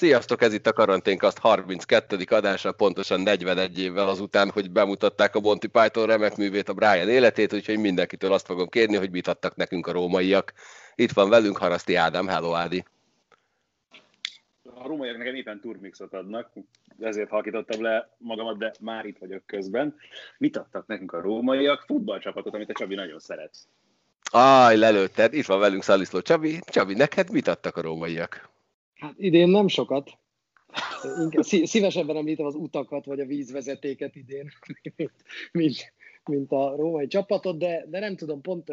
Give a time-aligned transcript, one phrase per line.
[0.00, 2.16] Sziasztok, ez itt a Karanténkast 32.
[2.28, 7.52] adása, pontosan 41 évvel azután, hogy bemutatták a Monty Python remek művét, a Brian életét,
[7.52, 10.52] úgyhogy mindenkitől azt fogom kérni, hogy mit adtak nekünk a rómaiak.
[10.94, 12.84] Itt van velünk Haraszti Ádám, hello Ádi.
[14.74, 16.50] A rómaiak nekem éppen turmixot adnak,
[17.00, 19.96] ezért halkítottam le magamat, de már itt vagyok közben.
[20.38, 21.84] Mit adtak nekünk a rómaiak?
[21.86, 23.56] Futballcsapatot, amit a Csabi nagyon szeret.
[24.30, 26.60] Aj, lelőtted, itt van velünk Szaliszló Csabi.
[26.64, 28.48] Csabi, neked mit adtak a rómaiak?
[29.00, 30.10] Hát idén nem sokat.
[31.20, 34.48] Inkább szívesebben említem az utakat, vagy a vízvezetéket idén,
[35.52, 35.92] mint,
[36.24, 38.72] mint, a római csapatot, de, de nem tudom, pont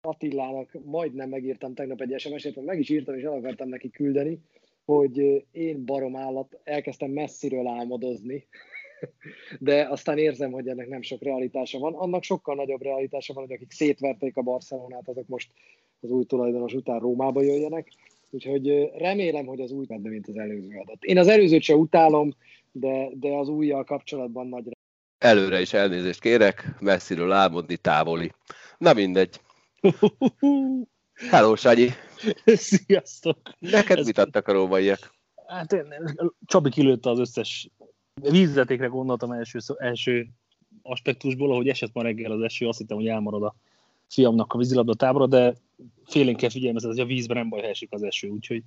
[0.00, 4.40] Attilának majdnem megírtam tegnap egy SMS-et, meg is írtam, és el akartam neki küldeni,
[4.84, 8.46] hogy én barom állat, elkezdtem messziről álmodozni,
[9.60, 11.94] de aztán érzem, hogy ennek nem sok realitása van.
[11.94, 15.52] Annak sokkal nagyobb realitása van, hogy akik szétverték a Barcelonát, azok most
[16.00, 17.88] az új tulajdonos után Rómába jöjjenek.
[18.30, 21.04] Úgyhogy remélem, hogy az új medve, mint az előző adat.
[21.04, 22.36] Én az előzőt se utálom,
[22.72, 24.76] de, de az újjal kapcsolatban nagy
[25.18, 28.32] Előre is elnézést kérek, messziről álmodni távoli.
[28.78, 29.40] Na mindegy.
[31.30, 31.88] Hello, Sanyi!
[32.44, 33.38] Sziasztok!
[33.58, 34.06] Neked Ez...
[34.06, 35.14] mit adtak a rómaiak?
[35.46, 35.94] Hát én,
[36.46, 37.70] Csabi kilőtte az összes
[38.14, 40.28] vízvezetékre gondoltam első, első
[40.82, 43.54] aspektusból, ahogy esett ma reggel az eső, azt hittem, hogy elmarad a
[44.08, 45.54] fiamnak a vízilabda tábora, de
[46.04, 48.62] félén kell figyelni, hogy a vízben nem baj, ha esik az eső, úgyhogy,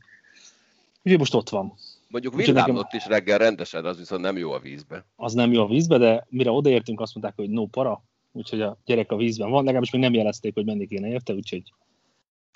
[1.03, 1.73] úgyhogy most ott van.
[2.07, 5.05] Mondjuk villámlott is reggel rendesen, az viszont nem jó a vízbe.
[5.15, 8.77] Az nem jó a vízbe, de mire odaértünk, azt mondták, hogy no para, úgyhogy a
[8.85, 11.73] gyerek a vízben van, legalábbis még nem jelezték, hogy menni kéne érte, úgyhogy...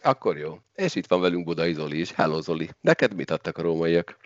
[0.01, 0.59] Akkor jó.
[0.73, 2.11] És itt van velünk Budai Zoli is.
[2.11, 4.17] Hello Zoli, neked mit adtak a rómaiak?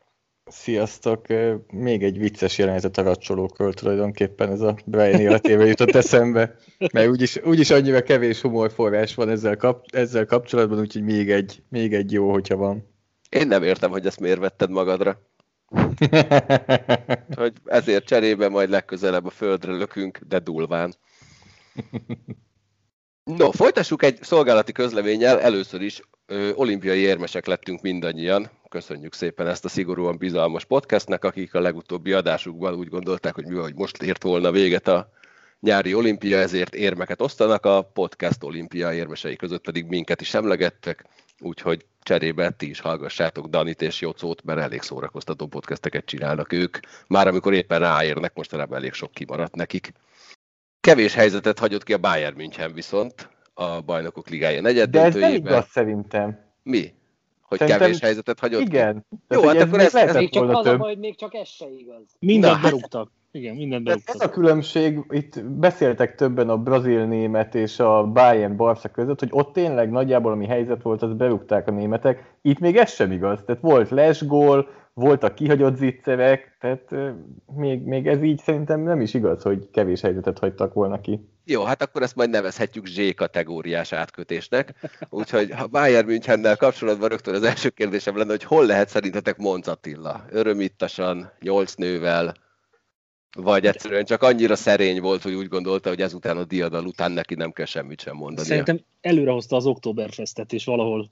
[0.50, 1.26] Sziasztok!
[1.72, 6.56] Még egy vicces jelenet a racsolókról tulajdonképpen ez a Brian életébe jutott eszembe,
[6.94, 11.94] mert úgyis, úgyis annyira kevés humorforrás van ezzel, kap, ezzel kapcsolatban, úgyhogy még egy, még
[11.94, 12.88] egy jó, hogyha van.
[13.30, 15.22] Én nem értem, hogy ezt miért vetted magadra.
[17.36, 20.94] hogy ezért cserébe majd legközelebb a földre lökünk, de dulván.
[23.24, 25.42] No, folytassuk egy szolgálati közleménnyel.
[25.42, 28.50] Először is ö, olimpiai érmesek lettünk mindannyian.
[28.70, 33.56] Köszönjük szépen ezt a szigorúan bizalmas podcastnek, akik a legutóbbi adásukban úgy gondolták, hogy mi
[33.56, 35.10] hogy most ért volna véget a
[35.60, 41.06] nyári olimpia, ezért érmeket osztanak, a podcast olimpia érmesei között pedig minket is emlegettek,
[41.40, 46.78] úgyhogy cserébe ti is hallgassátok Danit és Jocót, mert elég szórakoztató podcasteket csinálnak ők.
[47.08, 49.92] Már amikor éppen ráérnek, mostanában elég sok kimaradt nekik.
[50.80, 55.34] Kevés helyzetet hagyott ki a Bayern München viszont a bajnokok ligája negyed De ez nem
[55.34, 56.40] igaz szerintem.
[56.64, 56.94] Mi?
[57.48, 59.06] Hogy Szerintem kevés helyzetet hagyott Igen.
[59.10, 59.36] Ki?
[59.36, 62.04] Jó, hát akkor ez, ez még csak az a baj, még csak ez se igaz.
[62.20, 63.12] Mindent berúgtak.
[63.32, 64.16] Igen, mindent berúgtak.
[64.16, 69.30] Ez a különbség, itt beszéltek többen a brazil német és a Bayern Barca között, hogy
[69.32, 72.36] ott tényleg nagyjából ami helyzet volt, az berúgták a németek.
[72.42, 73.44] Itt még ez sem igaz.
[73.46, 77.14] Tehát volt lesgól, voltak kihagyott zicserek, tehát
[77.56, 81.20] még, még ez így szerintem nem is igaz, hogy kevés helyzetet hagytak volna ki.
[81.46, 84.74] Jó, hát akkor ezt majd nevezhetjük Z kategóriás átkötésnek.
[85.10, 89.68] Úgyhogy ha Bayern Münchennel kapcsolatban rögtön az első kérdésem lenne, hogy hol lehet szerintetek Monc
[89.68, 90.26] Attila?
[90.30, 92.34] Örömittasan, nyolc nővel,
[93.36, 97.36] vagy egyszerűen csak annyira szerény volt, hogy úgy gondolta, hogy ezután a diadal után neki
[97.36, 98.48] nem kell semmit sem mondani.
[98.48, 101.10] Szerintem előrehozta az Oktoberfestet, és valahol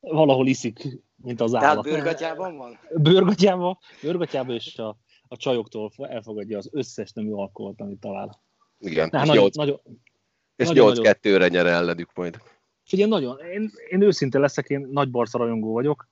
[0.00, 1.84] valahol iszik, mint az állat.
[1.84, 2.78] Tehát bőrgatyában van?
[2.96, 4.96] Bőrgatyában, bőrgatyában és a,
[5.28, 8.42] a csajoktól elfogadja az összes nemű alkoholt, amit talál.
[8.78, 9.80] Igen, Na, és, nagyon, 8, nagyon,
[10.56, 12.40] és 8-2-re nyer ellenük majd.
[12.84, 16.08] Figyelj, nagyon, én, én őszinte leszek, én nagy Barca rajongó vagyok,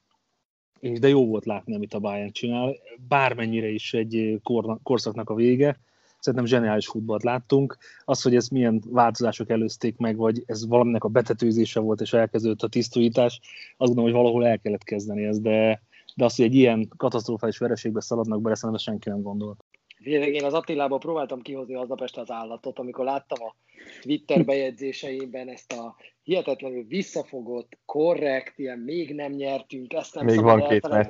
[0.80, 2.76] és de jó volt látni, amit a Bayern csinál,
[3.08, 5.80] bármennyire is egy kor, korszaknak a vége,
[6.24, 7.76] szerintem zseniális futballt láttunk.
[8.04, 12.62] Az, hogy ez milyen változások előzték meg, vagy ez valaminek a betetőzése volt, és elkezdődött
[12.62, 13.40] a tisztújítás,
[13.76, 15.82] azt gondolom, hogy valahol el kellett kezdeni ezt, de,
[16.14, 19.64] de az, hogy egy ilyen katasztrofális vereségbe szaladnak bele, szerintem senki nem gondolt.
[20.04, 23.54] Én az Attilából próbáltam kihozni aznap este az állatot, amikor láttam a
[24.00, 30.68] Twitter bejegyzéseimben ezt a hihetetlenül visszafogott, korrekt, ilyen még nem nyertünk, ezt nem még van
[30.68, 31.08] két meccs.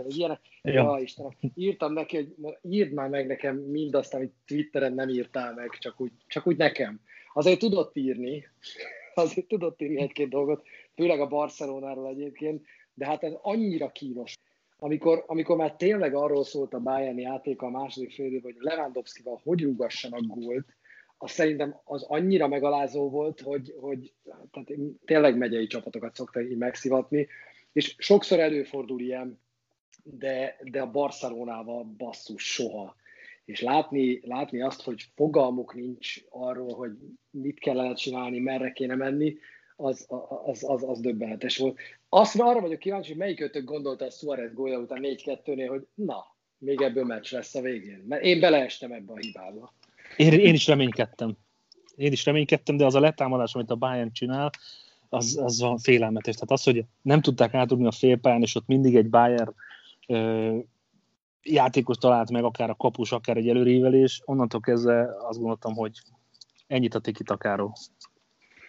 [0.63, 0.99] Ja.
[1.01, 1.31] Istenem.
[1.55, 6.11] Írtam neki, hogy írd már meg nekem mindazt, amit Twitteren nem írtál meg, csak úgy,
[6.27, 7.01] csak úgy nekem.
[7.33, 8.49] Azért tudott írni,
[9.15, 12.65] azért tudott írni egy-két dolgot, főleg a Barcelonáról egyébként,
[12.95, 14.35] de hát ez annyira kínos
[14.79, 19.63] amikor, amikor már tényleg arról szólt a Bayern játék a második fél hogy Lewandowski-val hogy
[19.63, 20.67] rúgassanak gólt,
[21.19, 24.13] az szerintem az annyira megalázó volt, hogy, hogy
[24.51, 24.73] tehát
[25.05, 27.29] tényleg megyei csapatokat szoktak így megszivatni,
[27.73, 29.41] és sokszor előfordul ilyen,
[30.03, 32.97] de, de a Barcelonával basszus soha.
[33.45, 36.91] És látni, látni azt, hogy fogalmuk nincs arról, hogy
[37.31, 39.37] mit kellene csinálni, merre kéne menni,
[39.77, 40.07] az,
[40.45, 41.79] az, az, az döbbenetes volt.
[42.09, 46.35] Azt arra vagyok kíváncsi, hogy melyik ötök gondolta a Suarez gólya után 4-2-nél, hogy na,
[46.59, 48.05] még ebből meccs lesz a végén.
[48.09, 49.73] Mert én beleestem ebbe a hibába.
[50.17, 51.37] Én, én is reménykedtem.
[51.97, 54.51] Én is reménykedtem, de az a letámadás, amit a Bayern csinál,
[55.09, 56.35] az, az van félelmetes.
[56.35, 59.55] Tehát az, hogy nem tudták átudni a félpályán, és ott mindig egy Bayern
[60.07, 60.57] ö,
[61.43, 65.93] játékos talált meg, akár a kapus, akár egy előrévelés, onnantól kezdve azt gondoltam, hogy
[66.67, 67.73] ennyit a tiki takáról.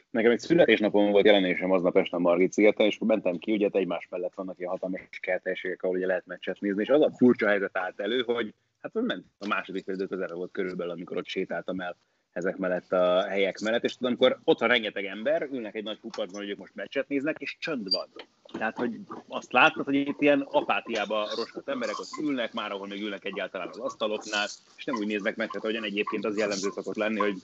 [0.09, 3.69] Nekem egy születésnapon volt jelenésem aznap este a Margit szigeten, és akkor mentem ki, ugye
[3.71, 7.47] egymás mellett vannak ilyen hatalmas kertelségek, ahol ugye lehet meccset nézni, és az a furcsa
[7.47, 8.53] helyzet állt elő, hogy
[8.93, 11.97] hát ment a második fél közel volt körülbelül, amikor ott sétáltam el
[12.31, 15.99] ezek mellett a helyek mellett, és tudom, amikor ott van rengeteg ember, ülnek egy nagy
[15.99, 18.09] kupadban, hogy ők most meccset néznek, és csönd van.
[18.43, 23.01] Tehát, hogy azt látod, hogy itt ilyen apátiába roskat emberek ott ülnek, már ahol még
[23.01, 27.19] ülnek egyáltalán az asztaloknál, és nem úgy néznek meccset, ahogyan egyébként az jellemző szokott lenni,
[27.19, 27.35] hogy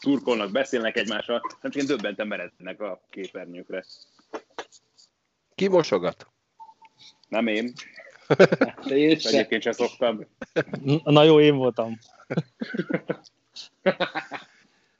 [0.00, 3.84] turkolnak, beszélnek egymással, nem csak ilyen döbbenten merednek a képernyőkre.
[5.54, 6.26] Ki mosogat?
[7.28, 7.72] Nem én.
[8.88, 10.26] De én Egyébként sem szoktam.
[11.04, 11.98] Na jó, én voltam.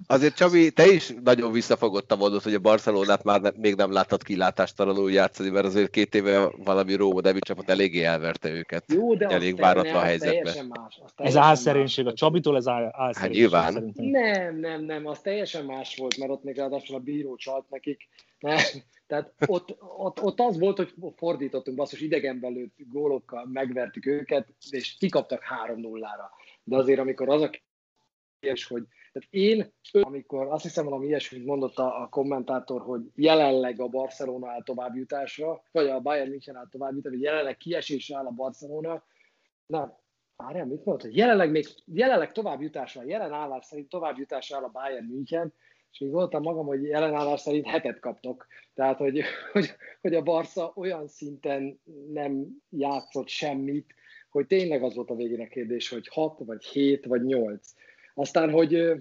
[0.06, 4.22] Azért Csabi, te is nagyon visszafogottan mondod, hogy a Barcelonát már ne, még nem láttad
[4.22, 8.84] kilátástalanul játszani, mert azért két éve valami Róma Devi csapat eléggé elverte őket.
[8.92, 10.66] Jó, de elég váratlan te, helyzetben.
[10.66, 12.06] Más, az Ez álszerénység.
[12.06, 13.22] A Csabitól ez álszerénység.
[13.22, 13.72] Hát nyilván.
[13.72, 14.04] szerintem.
[14.04, 18.08] Nem, nem, nem, az teljesen más volt, mert ott még ráadásul a bíró csalt nekik.
[18.38, 18.58] Nem.
[19.12, 25.42] Tehát ott, ott, ott, az volt, hogy fordítottunk, basszus idegenbelül gólokkal megvertük őket, és kikaptak
[25.66, 26.30] 3-0-ra.
[26.64, 27.50] De azért, amikor az a
[28.40, 33.80] és hogy tehát én, amikor azt hiszem valami ilyesmit mondott a, a kommentátor, hogy jelenleg
[33.80, 38.30] a Barcelona áll továbbjutásra, vagy a Bayern München áll továbbjutásra, hogy jelenleg kiesésre áll a
[38.30, 39.04] Barcelona,
[39.66, 39.92] nem,
[40.36, 45.06] várjál, mit mondott, hogy jelenleg még jelenleg továbbjutásra, jelen állás szerint továbbjutásra áll a Bayern
[45.06, 45.52] München,
[45.92, 48.46] és így voltam magam, hogy jelen állás szerint hetet kaptok.
[48.74, 49.22] Tehát, hogy,
[49.52, 51.80] hogy, hogy a Barca olyan szinten
[52.12, 53.94] nem játszott semmit,
[54.30, 57.68] hogy tényleg az volt a végén a kérdés, hogy 6 vagy 7 vagy 8.
[58.14, 58.92] Aztán, hogy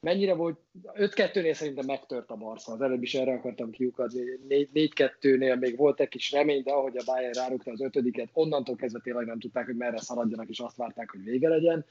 [0.00, 0.60] mennyire volt,
[0.94, 6.08] 5-2-nél szerintem megtört a Barca, az előbb is erre akartam kiukadni, 4-2-nél még volt egy
[6.08, 9.76] kis remény, de ahogy a Bayern rárukta az ötödiket, onnantól kezdve tényleg nem tudták, hogy
[9.76, 11.84] merre szaladjanak, és azt várták, hogy vége legyen.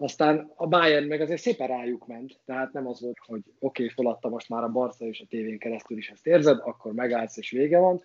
[0.00, 3.88] Aztán a Bayern meg azért szépen rájuk ment, tehát nem az volt, hogy oké, okay,
[3.88, 7.50] feladta most már a Barca és a tévén keresztül is ezt érzed, akkor megállsz és
[7.50, 8.02] vége van,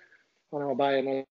[0.49, 1.27] hanem a Bayern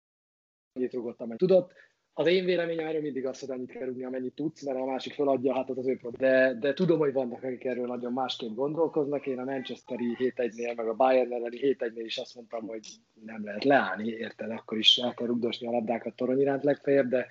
[0.72, 1.72] annyit rúgott, amennyit tudott
[2.14, 5.12] az én véleményem erről mindig az, hogy annyit kell rúgni, amennyit tudsz, mert a másik
[5.12, 6.32] feladja, hát az az ő probléma.
[6.32, 9.26] De, de tudom, hogy vannak, akik erről nagyon másképp gondolkoznak.
[9.26, 12.86] Én a Manchesteri 7-1-nél, meg a Bayern elleni 7-1-nél is azt mondtam, hogy
[13.24, 14.50] nem lehet leállni, érted?
[14.50, 17.26] Akkor is el kell rugdosni a labdákat torony iránt legfeljebb, de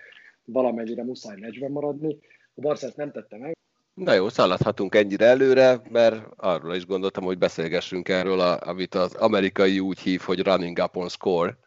[0.45, 2.17] valamennyire muszáj meccsben maradni.
[2.55, 3.57] A Barca ezt nem tette meg.
[3.93, 9.79] Na jó, szaladhatunk ennyire előre, mert arról is gondoltam, hogy beszélgessünk erről, amit az amerikai
[9.79, 11.57] úgy hív, hogy running up on score,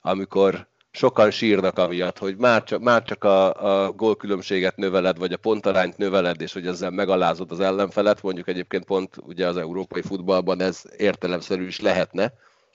[0.00, 5.36] amikor sokan sírnak amiatt, hogy már csak, már csak a, a gólkülönbséget növeled, vagy a
[5.36, 10.60] pontarányt növeled, és hogy ezzel megalázod az ellenfelet, mondjuk egyébként pont ugye az európai futballban
[10.60, 12.32] ez értelemszerű is lehetne,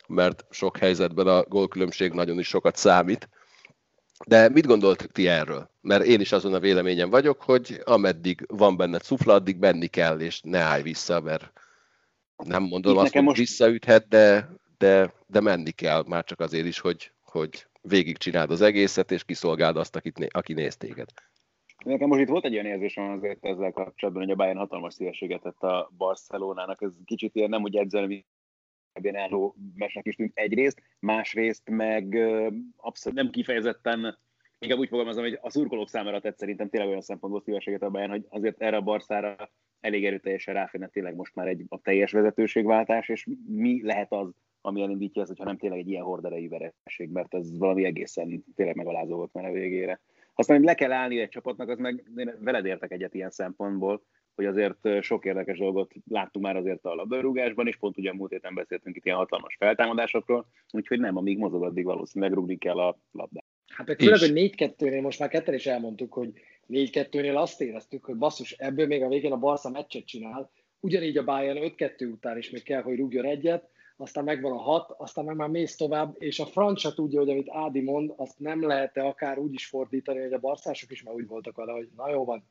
[0.08, 3.30] mert sok helyzetben a gólkülönbség nagyon is sokat számít.
[4.28, 5.70] De mit gondolt ti erről?
[5.82, 10.20] Mert én is azon a véleményem vagyok, hogy ameddig van benned szufla, addig benni kell,
[10.20, 11.52] és ne állj vissza, mert
[12.44, 13.38] nem mondom Itt azt, hogy most...
[13.38, 19.12] visszaüthet, de, de, de menni kell, már csak azért is, hogy, hogy végigcsináld az egészet,
[19.12, 21.10] és kiszolgáld azt, akit, aki néz téged.
[21.86, 25.42] Nekem most itt volt egy olyan érzésem azért ezzel kapcsolatban, hogy a Bayern hatalmas szívességet
[25.42, 26.82] tett a Barcelonának.
[26.82, 28.26] Ez kicsit ilyen nem úgy edzeni,
[29.04, 32.18] ilyen álló mesnek is tűnt egyrészt, másrészt meg
[32.76, 34.18] abszolút nem kifejezetten
[34.60, 38.12] inkább úgy fogalmazom, hogy a szurkolók számára tett szerintem tényleg olyan szempontból szívességet a Bayern,
[38.12, 43.10] hogy azért erre a Barszára elég erőteljesen ráférne tényleg most már egy a teljes vezetőségváltás,
[43.10, 47.34] és mi lehet az, ami elindítja ezt, hogyha nem tényleg egy ilyen horderejű vereség, mert
[47.34, 50.02] ez valami egészen tényleg megalázó volt már a végére.
[50.34, 54.04] Aztán, hogy le kell állni egy csapatnak, az meg én veled értek egyet ilyen szempontból,
[54.36, 58.54] hogy azért sok érdekes dolgot láttunk már azért a labdarúgásban, és pont ugyan múlt héten
[58.54, 63.46] beszéltünk itt ilyen hatalmas feltámadásokról, úgyhogy nem, amíg mozog, addig valószínűleg rúgni kell a labdát.
[63.68, 66.34] Hát meg főleg, hogy 4-2-nél most már ketten is elmondtuk, hogy
[66.70, 71.24] 4-2-nél azt éreztük, hogy basszus, ebből még a végén a Barca meccset csinál, ugyanígy a
[71.24, 75.36] Bayern 5-2 után is még kell, hogy rúgjon egyet, aztán megvan a hat, aztán meg
[75.36, 79.38] már mész tovább, és a francia tudja, hogy amit Ádi mond, azt nem lehet-e akár
[79.38, 82.50] úgy is fordítani, hogy a barszások is már úgy voltak vele, hogy na jó van,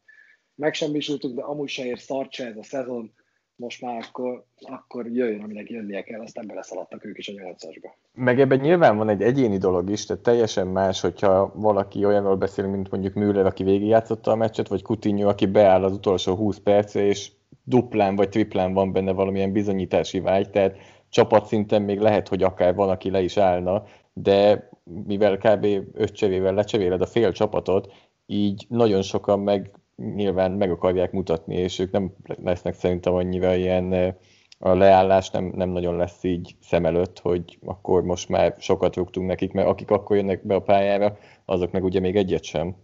[0.54, 3.12] megsemmisültük, de amúgy se ér szart se ez a szezon,
[3.56, 7.96] most már akkor, akkor jöjjön, aminek jönnie kell, aztán beleszaladtak ők is a nyolcasba.
[8.14, 12.66] Meg ebben nyilván van egy egyéni dolog is, tehát teljesen más, hogyha valaki olyanról beszél,
[12.66, 17.06] mint mondjuk Müller, aki végigjátszotta a meccset, vagy Coutinho, aki beáll az utolsó 20 percre,
[17.06, 17.32] és
[17.64, 20.76] duplán vagy triplán van benne valamilyen bizonyítási vágy, tehát
[21.08, 24.68] csapatszinten még lehet, hogy akár van, aki le is állna, de
[25.06, 25.66] mivel kb.
[25.92, 27.92] öt cserével lecsevéled a fél csapatot,
[28.26, 34.16] így nagyon sokan meg nyilván meg akarják mutatni, és ők nem lesznek szerintem annyira ilyen
[34.58, 39.26] a leállás nem, nem nagyon lesz így szem előtt, hogy akkor most már sokat rúgtunk
[39.26, 42.76] nekik, mert akik akkor jönnek be a pályára, azok meg ugye még egyet sem.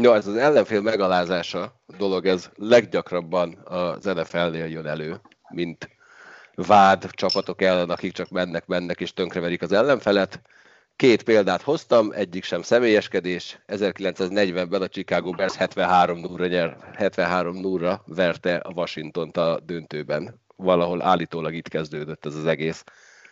[0.00, 5.90] Ja, ez az ellenfél megalázása dolog, ez leggyakrabban az NFL-nél jön elő, mint
[6.54, 10.42] vád csapatok ellen, akik csak mennek, mennek és tönkreverik az ellenfelet.
[11.02, 13.62] Két példát hoztam, egyik sem személyeskedés.
[13.66, 20.40] 1940-ben a Chicago Bears 73 0 nyer, 73 0 verte a Washington-t a döntőben.
[20.56, 22.84] Valahol állítólag itt kezdődött ez az egész.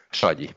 [0.09, 0.51] Sagyi,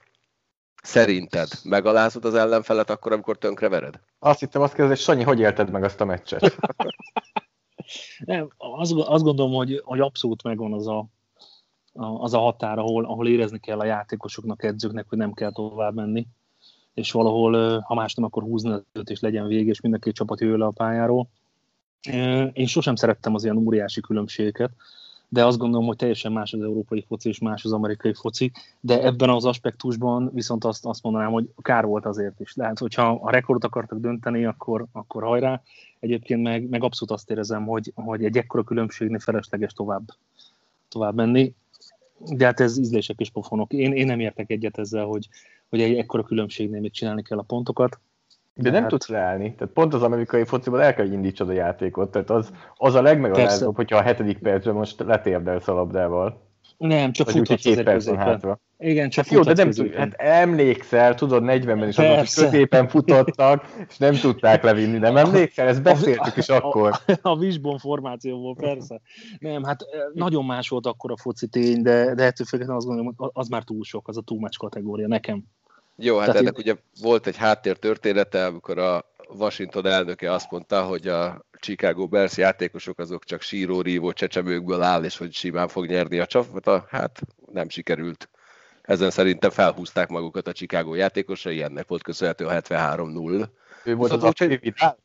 [0.83, 3.99] szerinted megalázod az ellenfelet akkor, amikor tönkrevered?
[4.19, 6.57] Azt hittem azt kérdezni, hogy Sanyi, hogy élted meg azt a meccset?
[8.25, 11.05] Nem, azt, azt gondolom, hogy, hogy abszolút megvan az a,
[11.93, 16.27] az a határ, ahol, ahol érezni kell a játékosoknak, edzőknek, hogy nem kell tovább menni,
[16.93, 20.39] és valahol, ha más nem, akkor húzni az és legyen vége, és mind a csapat
[20.39, 21.27] jöjjön le a pályáról.
[22.53, 24.71] Én sosem szerettem az ilyen óriási különbségeket,
[25.33, 29.03] de azt gondolom, hogy teljesen más az európai foci és más az amerikai foci, de
[29.03, 32.53] ebben az aspektusban viszont azt, azt mondanám, hogy kár volt azért is.
[32.53, 35.61] Tehát, hogyha a rekordot akartak dönteni, akkor, akkor hajrá.
[35.99, 40.03] Egyébként meg, meg abszolút azt érezem, hogy, hogy egy ekkora különbségnél felesleges tovább,
[40.89, 41.53] tovább menni.
[42.17, 43.73] De hát ez ízlések és pofonok.
[43.73, 45.27] Én, én nem értek egyet ezzel, hogy,
[45.73, 47.99] hogy egy ekkora különbségnél még csinálni kell a pontokat.
[48.53, 48.89] De, nem hát...
[48.89, 49.55] tudsz leállni.
[49.55, 52.11] Tehát pont az amerikai fociban el kell, hogy indítsad a játékot.
[52.11, 56.41] Tehát az, az a legmegalázóbb, hogyha a hetedik percben most letérdelsz a labdával.
[56.77, 58.59] Nem, csak Vagy futhatsz két percen hátra.
[58.77, 62.87] Igen, csak hát jó, de nem tud, hát emlékszel, tudod, 40-ben is azok, hogy középen
[62.87, 65.67] futottak, és nem tudták levinni, nem emlékszel?
[65.67, 66.91] Ezt beszéltük is akkor.
[67.21, 69.01] A, a, a formációból, persze.
[69.39, 73.13] Nem, hát nagyon más volt akkor a foci tény, de, de ettől függetlenül azt gondolom,
[73.17, 75.43] hogy az már túl sok, az a túl much kategória nekem.
[75.95, 76.63] Jó, hát Tehát ennek én...
[76.63, 82.37] ugye volt egy háttér története, amikor a Washington elnöke azt mondta, hogy a Chicago Bears
[82.37, 86.85] játékosok azok csak síró, rívó csecsemőkből áll, és hogy simán fog nyerni a csapat.
[86.89, 87.21] Hát
[87.51, 88.29] nem sikerült.
[88.81, 93.47] Ezen szerintem felhúzták magukat a Chicago játékosai, ennek volt köszönhető a 73-0.
[93.83, 94.97] Ő volt az aktív vidál?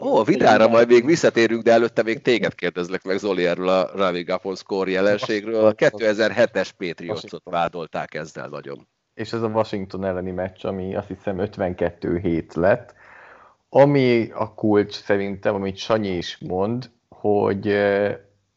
[0.00, 4.22] Ó, Vidára majd még visszatérünk, de előtte még téged kérdezlek meg Zoli erről a Ravi
[4.22, 5.66] Gapon score jelenségről.
[5.66, 8.88] A 2007-es Patriotsot vádolták ezzel nagyon
[9.20, 12.94] és ez a Washington elleni meccs, ami azt hiszem 52-7 lett.
[13.68, 17.76] Ami a kulcs szerintem, amit Sanyi is mond, hogy,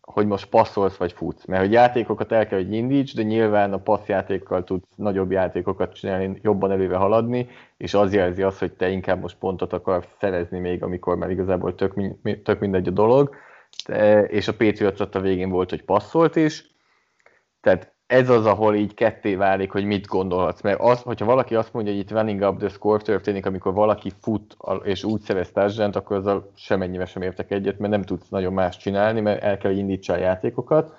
[0.02, 1.46] hogy most passzolsz vagy futsz.
[1.46, 6.40] Mert hogy játékokat el kell, hogy indíts, de nyilván a passzjátékkal tudsz nagyobb játékokat csinálni,
[6.42, 10.84] jobban előre haladni, és az jelzi azt, hogy te inkább most pontot akarsz szerezni még,
[10.84, 11.94] amikor már igazából tök,
[12.44, 13.36] tök mindegy a dolog.
[14.28, 16.72] És a Patriots a végén volt, hogy passzolt is.
[17.62, 20.62] Tehát ez az, ahol így ketté válik, hogy mit gondolhatsz.
[20.62, 24.12] Mert az, hogyha valaki azt mondja, hogy itt running up the score történik, amikor valaki
[24.22, 28.54] fut és úgy szerez touchdown akkor azzal semennyire sem értek egyet, mert nem tudsz nagyon
[28.54, 30.96] más csinálni, mert el kell, hogy indítsa a játékokat,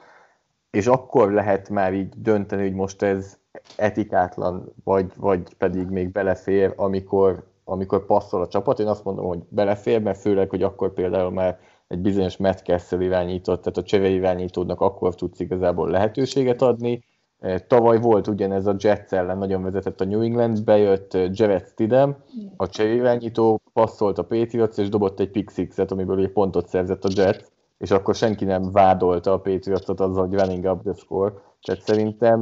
[0.70, 3.38] és akkor lehet már így dönteni, hogy most ez
[3.76, 8.78] etikátlan, vagy, vagy pedig még belefér, amikor, amikor passzol a csapat.
[8.78, 11.58] Én azt mondom, hogy belefér, mert főleg, hogy akkor például már
[11.94, 17.04] egy bizonyos Matt Kessel irányított, tehát a cseve irányítódnak akkor tudsz igazából lehetőséget adni.
[17.38, 21.66] E, tavaly volt ugyanez a Jets ellen, nagyon vezetett a New England, bejött e, Jared
[21.66, 22.16] Stidham,
[22.56, 27.10] a cseve irányító, passzolt a Patriots, és dobott egy pick amiből egy pontot szerzett a
[27.14, 27.44] Jets,
[27.78, 31.32] és akkor senki nem vádolta a Patriots-ot azzal, hogy running up the score.
[31.62, 32.40] Tehát szerintem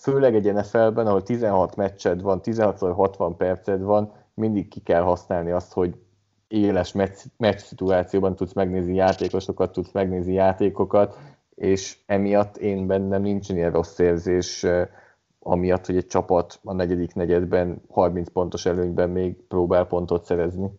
[0.00, 5.72] főleg egy NFL-ben, ahol 16 meccsed van, 16-60 perced van, mindig ki kell használni azt,
[5.72, 5.94] hogy
[6.48, 11.18] éles meccs, meccs szituációban tudsz megnézni játékosokat, tudsz megnézni játékokat,
[11.54, 14.66] és emiatt én bennem nincsen ilyen rossz érzés,
[15.40, 20.70] amiatt, hogy egy csapat a negyedik negyedben 30 pontos előnyben még próbál pontot szerezni.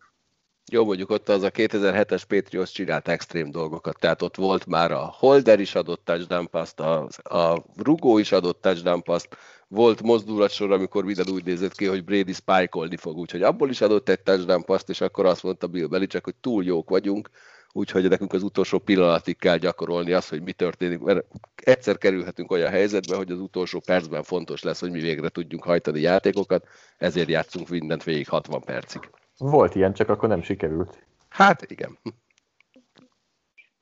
[0.72, 5.16] Jó, mondjuk ott az a 2007-es Patriots csinált extrém dolgokat, tehát ott volt már a
[5.18, 9.24] Holder is adott touchdown pass a, a Rugó is adott touchdown pass
[9.68, 14.10] volt mozdulatsor, amikor minden úgy nézett ki, hogy Brady spike fog, úgyhogy abból is adott
[14.10, 17.30] egy touchdown paszt, és akkor azt mondta Bill Belichick, hogy túl jók vagyunk,
[17.72, 22.70] úgyhogy nekünk az utolsó pillanatig kell gyakorolni azt, hogy mi történik, mert egyszer kerülhetünk olyan
[22.70, 27.70] helyzetbe, hogy az utolsó percben fontos lesz, hogy mi végre tudjunk hajtani játékokat, ezért játszunk
[27.70, 29.10] mindent végig 60 percig.
[29.40, 31.06] Volt ilyen, csak akkor nem sikerült.
[31.30, 31.98] Hát igen.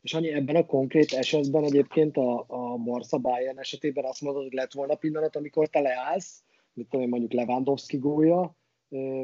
[0.01, 4.53] És annyi ebben a konkrét esetben egyébként a, a Barca Bayern esetében azt mondod, hogy
[4.53, 8.55] lett volna pillanat, amikor te leállsz, mit tudom én mondjuk Lewandowski gólya,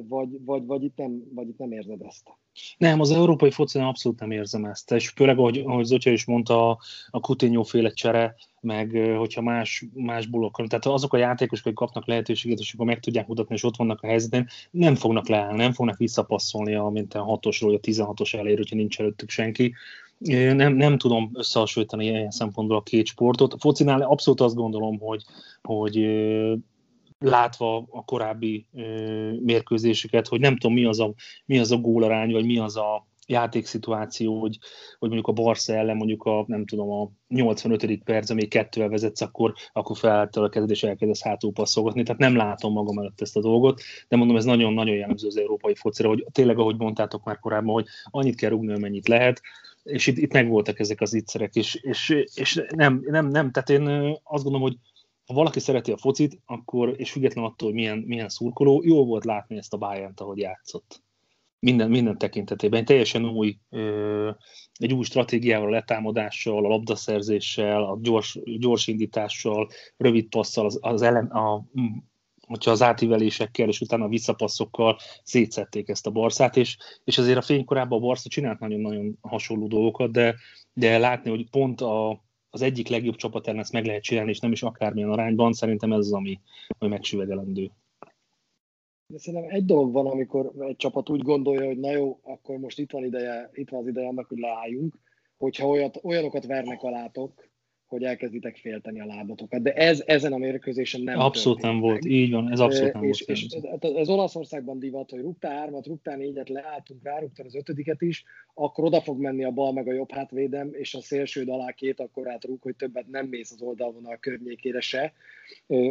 [0.07, 2.29] vagy, vagy, vagy, itt nem, vagy itt nem érzed ezt?
[2.77, 6.69] Nem, az európai foci abszolút nem érzem ezt, és főleg, ahogy, ahogy Zotya is mondta,
[6.69, 6.79] a,
[7.09, 12.07] a Coutinho féle csere, meg hogyha más, más blokkon, tehát azok a játékosok, akik kapnak
[12.07, 15.73] lehetőséget, és akkor meg tudják mutatni, és ott vannak a helyzetben, nem fognak leállni, nem
[15.73, 19.73] fognak visszapasszolni a mint a 6-osról, vagy a 16-os elér, hogyha nincs előttük senki.
[20.53, 23.53] Nem, nem tudom összehasonlítani ilyen szempontból a két sportot.
[23.53, 25.23] A focinál abszolút azt gondolom, hogy,
[25.61, 25.95] hogy
[27.23, 31.13] látva a korábbi ö, mérkőzéseket, hogy nem tudom mi az a,
[31.45, 34.57] mi az a gólarány, vagy mi az a játékszituáció, hogy,
[34.99, 38.03] hogy mondjuk a Barca ellen mondjuk a, nem tudom, a 85.
[38.03, 42.03] perc, még kettővel vezetsz, akkor, akkor felálltál a kezed, és elkezdesz hátul passzolgatni.
[42.03, 45.75] Tehát nem látom magam előtt ezt a dolgot, de mondom, ez nagyon-nagyon jellemző az európai
[45.75, 49.41] focira, hogy tényleg, ahogy mondtátok már korábban, hogy annyit kell rúgni, amennyit lehet,
[49.83, 53.87] és itt, itt megvoltak ezek az ittszerek, és, és, és nem, nem, nem, tehát én
[54.23, 54.77] azt gondolom, hogy
[55.25, 59.25] ha valaki szereti a focit, akkor, és független attól, hogy milyen, milyen szurkoló, jó volt
[59.25, 61.01] látni ezt a Bayern-t, ahogy játszott.
[61.59, 62.85] Minden, minden tekintetében.
[62.85, 63.57] Teljesen új,
[64.73, 71.01] egy új stratégiával, a letámadással, a labdaszerzéssel, a gyors, gyors indítással, rövid passzal, az, az
[71.01, 71.65] ellen, a,
[72.47, 77.41] hogyha az átívelésekkel és utána a visszapasszokkal szétszették ezt a Barszát, és, és azért a
[77.41, 80.35] fénykorában a Barsza csinált nagyon-nagyon hasonló dolgokat, de,
[80.73, 82.23] de látni, hogy pont a,
[82.53, 85.91] az egyik legjobb csapat ellen ezt meg lehet csinálni, és nem is akármilyen arányban, szerintem
[85.91, 86.39] ez az, ami,
[86.77, 87.71] ami megsüvegelendő.
[89.07, 92.79] De szerintem egy dolog van, amikor egy csapat úgy gondolja, hogy na jó, akkor most
[92.79, 94.99] itt van, ideje, itt van az ideje annak, hogy leálljunk,
[95.37, 97.49] hogyha olyat, olyanokat vernek alátok,
[97.93, 99.61] hogy elkezditek félteni a lábatokat.
[99.61, 102.11] De ez ezen a mérkőzésen nem Abszolút nem volt, meg.
[102.11, 103.39] így van, ez abszolút nem és, volt.
[103.39, 103.61] És, és
[103.95, 108.23] ez Olaszországban divat, hogy rúgtál hármat, rúgtál négyet, leálltunk, rárúgtál az ötödiket is,
[108.53, 111.99] akkor oda fog menni a bal meg a jobb hátvédem, és a szélsőd alá két
[111.99, 115.13] akkor átrúg, hogy többet nem mész az oldalvonal környékére se.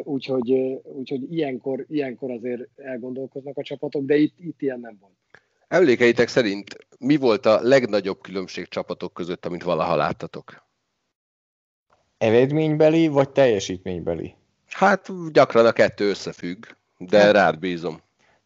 [0.05, 5.13] Úgyhogy, úgyhogy ilyenkor, ilyenkor azért elgondolkoznak a csapatok, de itt, itt ilyen nem volt.
[5.69, 10.71] Emlékeitek szerint mi volt a legnagyobb különbség csapatok között, amit valaha láttatok?
[12.23, 14.35] Eredménybeli vagy teljesítménybeli?
[14.69, 16.65] Hát gyakran a kettő összefügg,
[16.99, 18.01] de hát, rád bízom.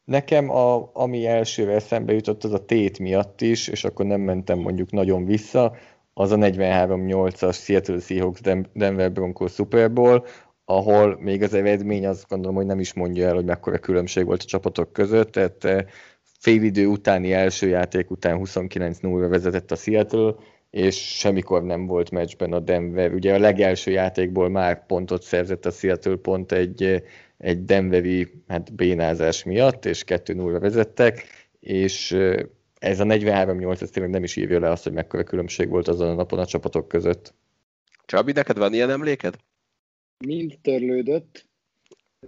[0.04, 4.58] Nekem a, ami elsőre eszembe jutott, az a tét miatt is, és akkor nem mentem
[4.58, 5.76] mondjuk nagyon vissza,
[6.15, 8.41] az a 43-8-as Seattle Seahawks
[8.73, 10.26] Denver Broncos Super Bowl,
[10.65, 14.43] ahol még az eredmény azt gondolom, hogy nem is mondja el, hogy mekkora különbség volt
[14.43, 15.84] a csapatok között, tehát eh,
[16.23, 20.34] félidő utáni első játék után 29-0-ra vezetett a Seattle,
[20.70, 23.12] és semmikor nem volt meccsben a Denver.
[23.12, 27.02] Ugye a legelső játékból már pontot szerzett a Seattle pont egy,
[27.38, 31.26] egy Denveri hát bénázás miatt, és 2-0 vezettek,
[31.60, 32.16] és
[32.78, 36.08] ez a 43-8, ez tényleg nem is írja le azt, hogy mekkora különbség volt azon
[36.08, 37.34] a napon a csapatok között.
[38.04, 39.36] Csabi, neked van ilyen emléked?
[40.26, 41.46] Mind törlődött.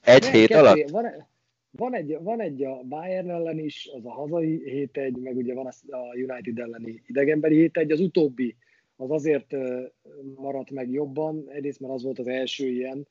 [0.00, 0.90] egy hét alatt?
[0.90, 1.26] Van,
[1.76, 5.66] van egy, van egy a Bayern ellen is, az a hazai 7-1, meg ugye van
[5.66, 8.56] a United elleni idegenbeli 7-1, az utóbbi
[8.96, 9.56] az azért
[10.36, 13.06] maradt meg jobban, egyrészt mert az volt az első ilyen,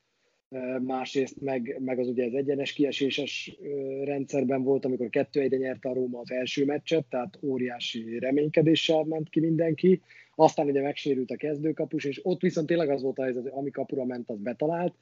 [0.80, 3.56] másrészt meg, meg az ugye az egyenes kieséses
[4.04, 9.28] rendszerben volt, amikor kettő egyre nyerte a Róma az első meccset, tehát óriási reménykedéssel ment
[9.28, 10.00] ki mindenki.
[10.34, 13.70] Aztán ugye megsérült a kezdőkapus, és ott viszont tényleg az volt a helyzet, hogy ami
[13.70, 14.94] kapura ment, az betalált,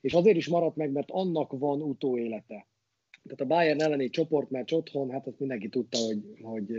[0.00, 2.66] és azért is maradt meg, mert annak van utóélete
[3.28, 6.72] tehát a Bayern elleni csoportmeccs otthon, hát azt mindenki tudta, hogy, hogy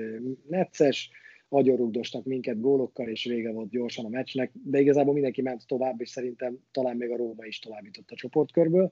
[0.48, 1.10] necces,
[1.50, 6.10] agyonrugdostak minket gólokkal, és vége volt gyorsan a meccsnek, de igazából mindenki ment tovább, és
[6.10, 8.92] szerintem talán még a Róma is továbbított a csoportkörből.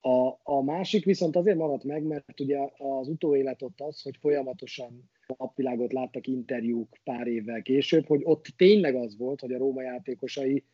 [0.00, 5.10] A, a másik viszont azért maradt meg, mert ugye az utóélet ott az, hogy folyamatosan
[5.38, 10.64] napvilágot láttak interjúk pár évvel később, hogy ott tényleg az volt, hogy a Róma játékosai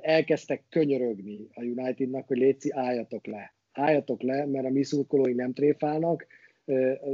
[0.00, 5.52] elkezdtek könyörögni a Unitednak, hogy létszi, álljatok le álljatok le, mert a mi szurkolói nem
[5.52, 6.26] tréfálnak,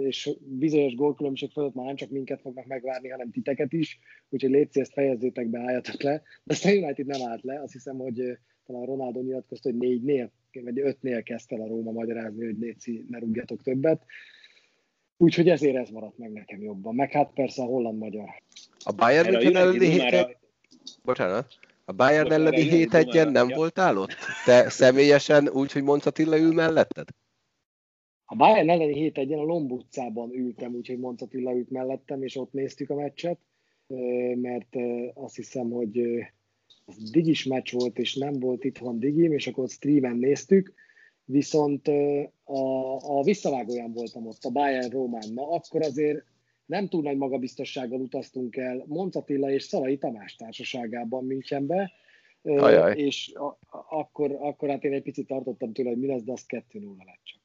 [0.01, 4.81] és bizonyos gólkülönbség fölött már nem csak minket fognak megvárni, hanem titeket is, úgyhogy létszi,
[4.81, 6.23] ezt fejezzétek be, álljatok le.
[6.45, 10.81] De a United nem állt le, azt hiszem, hogy talán Ronaldo nyilatkozta, hogy négynél, vagy
[10.81, 14.03] ötnél kezdte el a Róma magyarázni, hogy létszi, ne rúgjatok többet.
[15.17, 16.95] Úgyhogy ezért ez maradt meg nekem jobban.
[16.95, 18.29] Meg hát persze a holland-magyar.
[18.85, 20.37] A Bayern München elleni héten...
[21.05, 21.59] Bocsánat.
[21.91, 24.15] A Bayern elleni 7 1 nem voltál ott?
[24.45, 27.09] Te személyesen úgy, hogy Monc Attila ül melletted?
[28.25, 32.37] A Bayern elleni 7 1 a Lomb utcában ültem, úgyhogy Monc Attila ült mellettem, és
[32.37, 33.39] ott néztük a meccset,
[34.35, 34.77] mert
[35.15, 36.01] azt hiszem, hogy
[36.85, 40.73] az digis meccs volt, és nem volt itthon digim, és akkor streamen néztük,
[41.25, 41.89] viszont
[42.45, 45.33] a, a visszavágóján voltam ott, a Bayern Rómán.
[45.35, 46.25] Na, akkor azért
[46.71, 51.93] nem túl nagy magabiztossággal utaztunk el Moncatilla és Szalai Tamás társaságában Münchenbe,
[52.43, 52.99] Ajaj.
[52.99, 53.33] és
[53.89, 57.21] akkor, akkor hát én egy picit tartottam tőle, hogy mi lesz, de azt 2-0 lett
[57.23, 57.39] csak.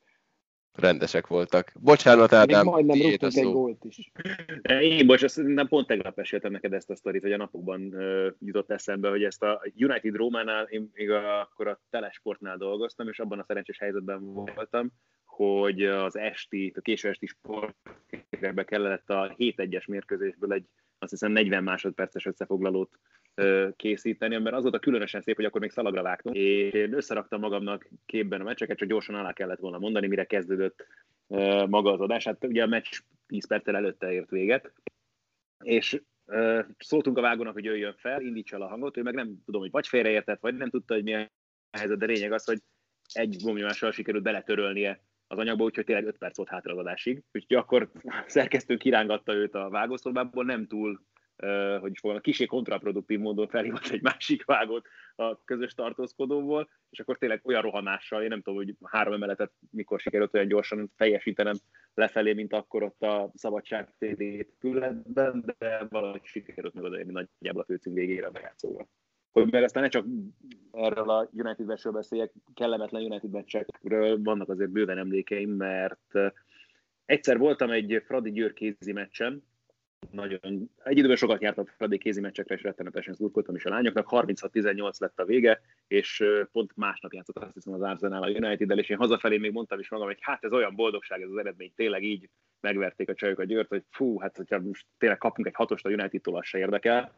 [0.73, 1.71] Rendesek voltak.
[1.79, 4.11] Bocsánat, Ádám, majdnem rúgtunk egy gólt is.
[4.79, 8.71] Én, bocs, nem pont tegnap eséltem neked ezt a sztorit, hogy a napokban uh, jutott
[8.71, 13.39] eszembe, hogy ezt a United Rómánál, én még a, akkor a Telesportnál dolgoztam, és abban
[13.39, 14.91] a szerencsés helyzetben voltam,
[15.35, 20.65] hogy az esti, a késő esti sportképekbe kellett a 7-1-es mérkőzésből egy
[20.99, 22.99] azt hiszem 40 másodperces összefoglalót
[23.75, 27.39] készíteni, mert az volt a különösen szép, hogy akkor még szalagra vágtunk, és én összeraktam
[27.39, 30.85] magamnak képben a meccseket, csak gyorsan alá kellett volna mondani, mire kezdődött
[31.67, 32.23] maga az adás.
[32.23, 34.73] Hát ugye a meccs 10 perccel előtte ért véget,
[35.63, 36.01] és
[36.77, 39.71] szóltunk a vágónak, hogy jöjjön fel, indíts el a hangot, ő meg nem tudom, hogy
[39.71, 41.29] vagy félreértett, vagy nem tudta, hogy mi a
[41.77, 42.59] helyzet, de lényeg az, hogy
[43.13, 47.23] egy gomnyomással sikerült beletörölnie az anyagba, úgyhogy tényleg 5 perc volt hátra az adásig.
[47.31, 47.91] Úgyhogy akkor
[48.27, 50.99] szerkesztő kirángatta őt a vágószobából, nem túl
[51.43, 56.99] Uh, hogy is fogom, kisé kontraproduktív módon felhívott egy másik vágót a közös tartózkodóból, és
[56.99, 61.55] akkor tényleg olyan rohanással, én nem tudom, hogy három emeletet mikor sikerült olyan gyorsan teljesítenem
[61.93, 67.93] lefelé, mint akkor ott a szabadság épületben, de valahogy sikerült meg odaérni nagyjából a főcím
[67.93, 68.87] végére a bejátszóval
[69.41, 70.05] hogy meg aztán ne csak
[70.71, 76.19] erről a United meccsről beszéljek, kellemetlen United meccsekről vannak azért bőven emlékeim, mert
[77.05, 79.43] egyszer voltam egy Fradi Győr kézi meccsen,
[80.11, 84.99] nagyon, egy időben sokat jártam Fradi kézi meccsekre, és rettenetesen szurkoltam is a lányoknak, 36-18
[84.99, 88.97] lett a vége, és pont másnap játszott azt hiszem az Arsenal a United-del, és én
[88.97, 92.29] hazafelé még mondtam is magam, hogy hát ez olyan boldogság ez az eredmény, tényleg így
[92.59, 95.89] megverték a csajok a Győrt, hogy fú, hát hogyha most tényleg kapunk egy hatost a
[95.89, 97.13] United-tól, az se érdekel,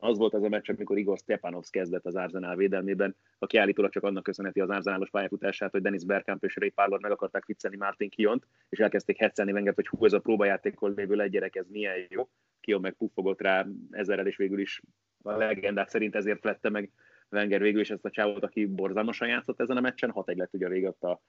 [0.00, 4.02] az volt az a meccs, amikor Igor Stepanovs kezdett az Arsenal védelmében, aki állítólag csak
[4.02, 8.10] annak köszönheti az Arsenalos pályafutását, hogy Dennis Bergkamp és Ray Parlor meg akarták viccelni Martin
[8.10, 12.06] Kiont, és elkezdték hetszelni Wenger, hogy hú, ez a próbajátékon lévő egy gyerek, ez milyen
[12.08, 12.28] jó.
[12.60, 14.82] Kion meg puffogott rá ezerrel, és végül is
[15.22, 16.90] a legendák szerint ezért vette meg
[17.30, 20.66] Wenger végül is ezt a csávot, aki borzalmasan játszott ezen a meccsen, 6-1 lett ugye
[20.66, 21.20] a vége a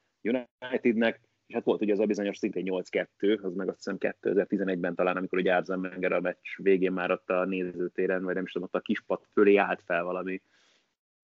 [1.52, 5.18] és hát volt ugye az a bizonyos szintén 8-2, az meg azt hiszem 2011-ben talán,
[5.18, 8.68] amikor ugye Arzan Menger a meccs végén már ott a nézőtéren, vagy nem is tudom,
[8.68, 10.42] ott a kispat fölé állt fel valami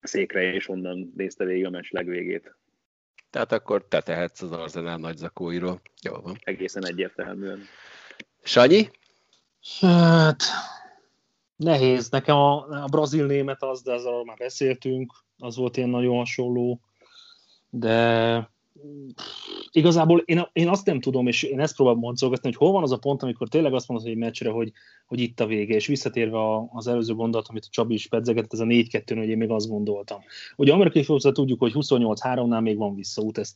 [0.01, 2.55] székre, és onnan nézte végig a meccs legvégét.
[3.29, 5.81] Tehát akkor te tehetsz az Arzenál nagy zakóiról.
[6.01, 6.35] Jó van.
[6.43, 7.59] Egészen egyértelműen.
[8.43, 8.89] Sanyi?
[9.79, 10.43] Hát,
[11.55, 12.09] nehéz.
[12.09, 16.81] Nekem a, a brazil német az, de ezzel már beszéltünk, az volt ilyen nagyon hasonló,
[17.69, 18.55] de
[19.71, 22.91] igazából én, én azt nem tudom, és én ezt próbálom mondszolgatni, hogy hol van az
[22.91, 24.71] a pont, amikor tényleg azt mondod egy meccsre, hogy,
[25.05, 26.39] hogy itt a vége, és visszatérve
[26.73, 29.49] az előző gondolat, amit a Csabi is pedzegetett, ez a 4 2 hogy én még
[29.49, 30.21] azt gondoltam.
[30.55, 33.55] Ugye amerikai fociban tudjuk, hogy 28-3-nál még van visszaút, ezt,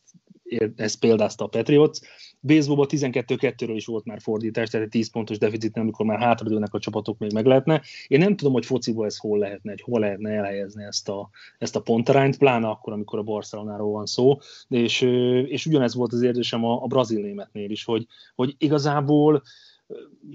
[0.75, 1.99] ezt példázta a Patriots,
[2.41, 6.79] Baseballban 12-2-ről is volt már fordítás, tehát egy 10 pontos deficit, amikor már hátradőlnek a
[6.79, 7.81] csapatok, még meg lehetne.
[8.07, 11.75] Én nem tudom, hogy fociból ez hol lehetne, hogy hol lehetne elhelyezni ezt a, ezt
[11.75, 14.37] a pontarányt, pláne akkor, amikor a Barcelonáról van szó,
[14.67, 15.01] és,
[15.47, 19.41] és ugyanez volt az érzésem a, a brazil németnél is, hogy, hogy igazából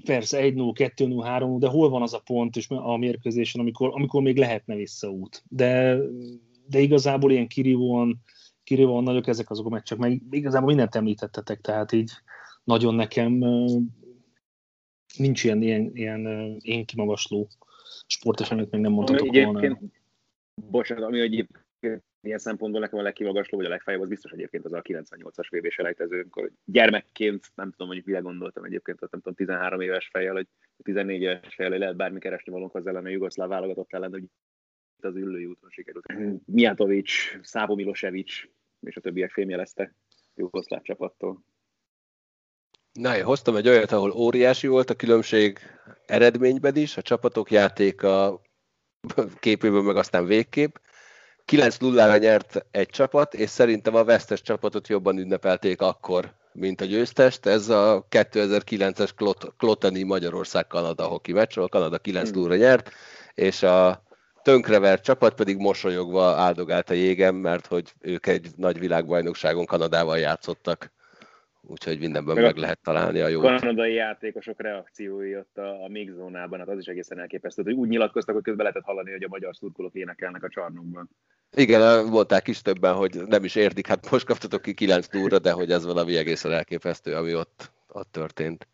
[0.05, 4.23] persze 1-0, 2-0, 3 de hol van az a pont és a mérkőzésen, amikor, amikor
[4.23, 5.43] még lehetne visszaút.
[5.49, 5.99] De,
[6.69, 8.21] de igazából ilyen kirívóan
[8.67, 12.11] kirívóan nagyok ezek azok a meccsek, meg igazából mindent említettetek, tehát így
[12.65, 13.33] nagyon nekem
[15.17, 16.27] nincs ilyen, ilyen, ilyen
[16.61, 17.49] én kimagasló
[18.07, 19.79] sporteseményt még nem mondhatok volna.
[20.71, 24.73] Bocsánat, ami egyébként ilyen szempontból nekem a legkimagasló, vagy a legfájóbb, az biztos egyébként az
[24.73, 29.81] a 98-as VB selejtező, amikor gyermekként, nem tudom, hogy mire gondoltam egyébként, nem tudom, 13
[29.81, 30.47] éves fejjel, vagy
[30.83, 34.25] 14 éves fejjel, hogy lehet bármi keresni valónk az ellen a jugoszláv válogatott ellen, hogy
[35.01, 36.07] az ülői úton sikerült.
[36.47, 37.11] Mijatovic,
[37.43, 38.33] Szávo Milosevic
[38.81, 39.95] és a többiek fémjelezte
[40.35, 41.45] jugoszláv csapattól.
[42.93, 45.59] Na, én hoztam egy olyat, ahol óriási volt a különbség
[46.07, 48.41] eredményben is, a csapatok játéka
[49.41, 50.81] képéből, meg aztán végkép.
[51.53, 57.47] 9-0-ra nyert egy csapat, és szerintem a vesztes csapatot jobban ünnepelték akkor, mint a győztest.
[57.47, 59.11] Ez a 2009-es
[59.57, 62.91] Klotani Magyarország-Kanada hoki meccs, ahol Kanada 9 0 nyert,
[63.35, 64.06] és a
[64.47, 70.93] tönkrevert csapat pedig mosolyogva áldogált a jégem, mert hogy ők egy nagy világbajnokságon Kanadával játszottak.
[71.63, 73.41] Úgyhogy mindenben meg, meg lehet találni a jó.
[73.41, 77.89] Kanadai játékosok reakciói ott a, a még zónában, hát az is egészen elképesztő, hogy úgy
[77.89, 81.11] nyilatkoztak, hogy közben lehetett hallani, hogy a magyar szurkolók énekelnek a csarnokban.
[81.57, 85.53] Igen, volták is többen, hogy nem is értik, hát most kaptatok ki 9 túra, de
[85.53, 88.69] hogy ez valami egészen elképesztő, ami ott, ott történt.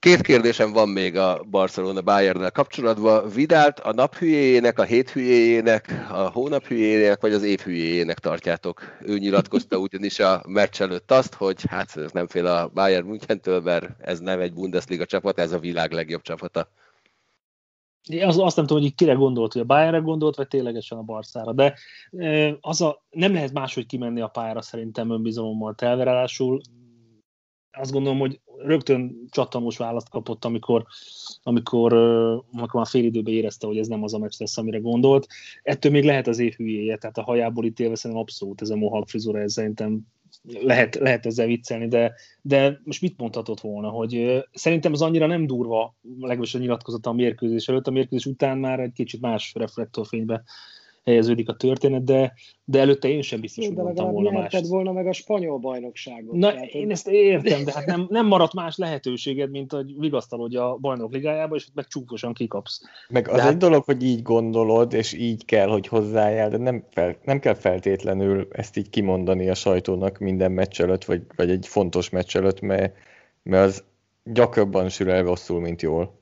[0.00, 3.28] Két kérdésem van még a Barcelona bayern kapcsolatban.
[3.28, 8.82] Vidált a nap hülyéjének, a hét hülyéjének, a hónap hülyéjének, vagy az év hülyéjének tartjátok?
[9.02, 13.88] Ő nyilatkozta ugyanis a meccs előtt azt, hogy hát nem fél a Bayern Münchentől, mert
[13.98, 16.68] ez nem egy Bundesliga csapat, ez a világ legjobb csapata.
[18.20, 21.52] Az, azt nem tudom, hogy kire gondolt, hogy a Bayernre gondolt, vagy ténylegesen a Barszára,
[21.52, 21.74] de
[22.60, 26.60] az a, nem lehet máshogy kimenni a pályára szerintem önbizalommal telverálásul.
[27.70, 30.84] Azt gondolom, hogy rögtön csattanós választ kapott, amikor,
[31.42, 31.92] amikor,
[32.52, 35.26] amikor már fél időben érezte, hogy ez nem az a meccs lesz, amire gondolt.
[35.62, 39.08] Ettől még lehet az év hülyéje, tehát a hajából ítélve szerintem abszolút ez a mohawk
[39.08, 40.00] frizura, ez szerintem
[40.42, 45.46] lehet, lehet ezzel viccelni, de, de most mit mondhatott volna, hogy szerintem az annyira nem
[45.46, 50.42] durva, legalábbis a nyilatkozata a mérkőzés előtt, a mérkőzés után már egy kicsit más reflektorfénybe
[51.04, 52.32] helyeződik a történet, de,
[52.64, 54.60] de előtte én sem biztos, hogy mondtam volna más.
[54.68, 56.34] volna meg a spanyol bajnokságot.
[56.34, 60.56] Na, tehát, én ezt értem, de hát nem, nem maradt más lehetőséged, mint hogy vigasztalodj
[60.56, 62.80] a bajnok ligájába, és meg csúfosan kikapsz.
[63.08, 63.50] Meg az de hát...
[63.50, 67.54] egy dolog, hogy így gondolod, és így kell, hogy hozzájál, de nem, fel, nem kell
[67.54, 72.60] feltétlenül ezt így kimondani a sajtónak minden meccs előtt, vagy, vagy egy fontos meccs előtt,
[72.60, 72.94] mert,
[73.42, 73.84] mert az
[74.24, 76.18] gyakrabban sül el rosszul, mint jól.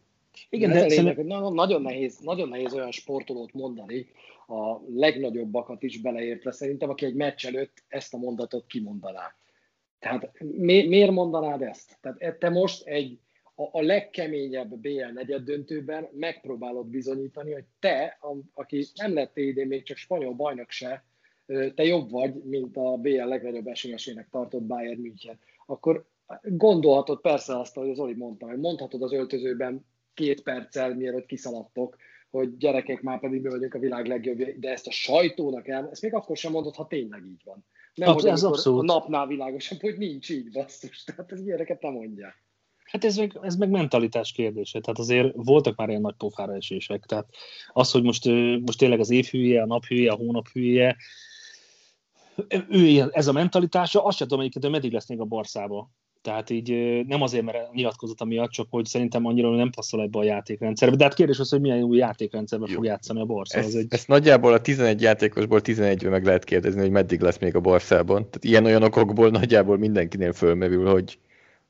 [0.50, 4.06] Igen, de, de lényeg, hogy nagyon nehéz, nagyon nehéz olyan sportolót mondani,
[4.48, 9.34] a legnagyobbakat is beleértve szerintem, aki egy meccs előtt ezt a mondatot kimondaná.
[9.98, 11.98] Tehát mi, miért mondanád ezt?
[12.00, 13.18] Tehát e, te most egy
[13.54, 19.66] a, a legkeményebb BL negyed döntőben megpróbálod bizonyítani, hogy te, a, aki nem lett idén
[19.66, 21.04] még csak spanyol bajnok se,
[21.74, 25.38] te jobb vagy, mint a BL legnagyobb esélyesének tartott Bayern München.
[25.66, 26.06] Akkor
[26.42, 31.96] gondolhatod persze azt, hogy az Oli mondta, hogy mondhatod az öltözőben két perccel, mielőtt kiszaladtok,
[32.30, 36.02] hogy gyerekek már pedig mi vagyunk a világ legjobbja, de ezt a sajtónak el, ezt
[36.02, 37.64] még akkor sem mondod, ha tényleg így van.
[37.94, 38.80] Nem, Absz- hogy ez abszolút.
[38.80, 41.04] a napnál világosabb, hogy nincs így, basszus.
[41.04, 42.34] Tehát ez ilyeneket nem mondja.
[42.84, 44.80] Hát ez meg, ez meg mentalitás kérdése.
[44.80, 47.04] Tehát azért voltak már ilyen nagy pofára esések.
[47.04, 47.28] Tehát
[47.72, 48.24] az, hogy most,
[48.60, 50.96] most tényleg az évhűje, a naphűje, a hónaphűje,
[52.68, 55.90] ő ez a mentalitása, azt sem tudom egyébként, hogy meddig lesz még a Barszába.
[56.22, 56.70] Tehát így
[57.06, 60.96] nem azért, mert nyilatkozata miatt, csak hogy szerintem annyira nem passzol ebbe a játékrendszerbe.
[60.96, 62.74] De hát kérdés az, hogy milyen új játékrendszerbe Jó.
[62.74, 63.58] fog játszani a Barca.
[63.58, 63.86] Ezt, egy...
[63.88, 68.16] ezt nagyjából a 11 játékosból 11 meg lehet kérdezni, hogy meddig lesz még a Barszában.
[68.16, 71.18] Tehát ilyen-olyan okokból nagyjából mindenkinél fölmerül, hogy,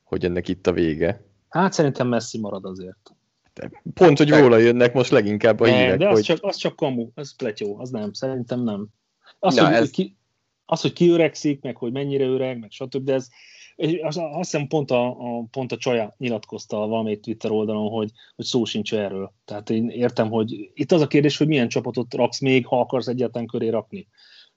[0.03, 1.23] hogy ennek itt a vége.
[1.49, 3.13] Hát szerintem messzi marad azért.
[3.53, 5.97] De pont, hogy róla jönnek most leginkább a ne, hírek.
[5.97, 6.23] De az, hogy...
[6.23, 8.87] csak, az csak kamu, az pletyó, az nem, szerintem nem.
[9.39, 9.89] Az, Na, hogy, ez...
[9.89, 10.17] ki,
[10.65, 13.27] az, hogy kiöregszik, meg hogy mennyire öreg, meg stb., de ez,
[14.01, 18.45] azt, azt hiszem pont a, a, pont a Csaja nyilatkozta valamelyik Twitter oldalon, hogy, hogy
[18.45, 19.33] szó sincs erről.
[19.45, 23.07] Tehát én értem, hogy itt az a kérdés, hogy milyen csapatot raksz még, ha akarsz
[23.07, 24.07] egyáltalán köré rakni.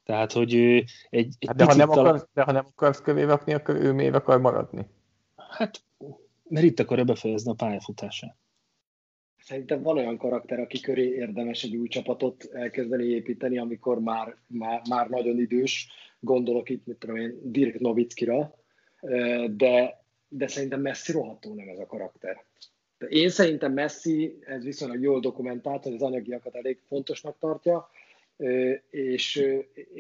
[0.04, 3.52] Tehát, hogy egy, egy hát de, ha nem akarsz, de ha nem akarsz köré rakni,
[3.52, 4.86] akkor ő miért akar maradni?
[5.36, 5.82] Hát,
[6.48, 8.36] mert itt akarja befejezni a pályafutását.
[9.38, 14.82] Szerintem van olyan karakter, aki köré érdemes egy új csapatot elkezdeni építeni, amikor már, már,
[14.88, 15.88] már nagyon idős.
[16.20, 18.54] Gondolok itt, mit tudom én, Dirk Nowitzkira,
[19.50, 22.44] de, de szerintem Messi rohadtó nem ez a karakter.
[23.08, 27.88] Én szerintem Messi, ez viszonylag jól dokumentált, hogy az anyagiakat elég fontosnak tartja,
[28.90, 29.46] és,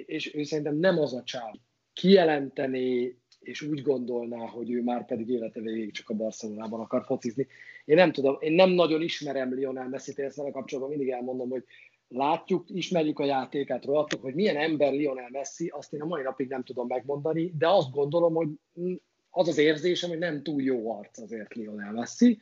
[0.06, 1.54] és ő szerintem nem az a csáv.
[1.92, 7.46] Kijelenteni, és úgy gondolná, hogy ő már pedig élete végig csak a Barcelonában akar focizni.
[7.84, 11.64] Én nem tudom, én nem nagyon ismerem Lionel Messi-t, ezzel kapcsolatban mindig elmondom, hogy
[12.12, 16.48] látjuk, ismerjük a játékát rólatok, hogy milyen ember Lionel Messi, azt én a mai napig
[16.48, 18.48] nem tudom megmondani, de azt gondolom, hogy
[19.30, 22.40] az az érzésem, hogy nem túl jó arc azért Lionel Messi,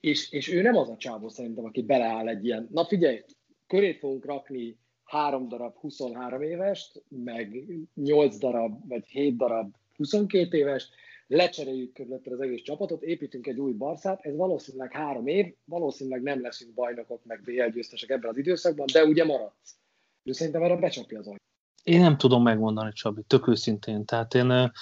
[0.00, 3.24] és, és ő nem az a csávó szerintem, aki beleáll egy ilyen, na figyelj,
[3.66, 10.94] körét fogunk rakni három darab 23 évest, meg 8 darab, vagy 7 darab 22 évest,
[11.26, 16.40] lecseréljük körülötted az egész csapatot, építünk egy új barszát, ez valószínűleg három év, valószínűleg nem
[16.40, 19.76] leszünk bajnokok, meg BL győztesek ebben az időszakban, de ugye maradsz.
[20.22, 21.40] Ő szerintem erre becsapja az anyag.
[21.82, 24.04] Én nem tudom megmondani, Csabi, tök őszintén.
[24.04, 24.72] Tehát én,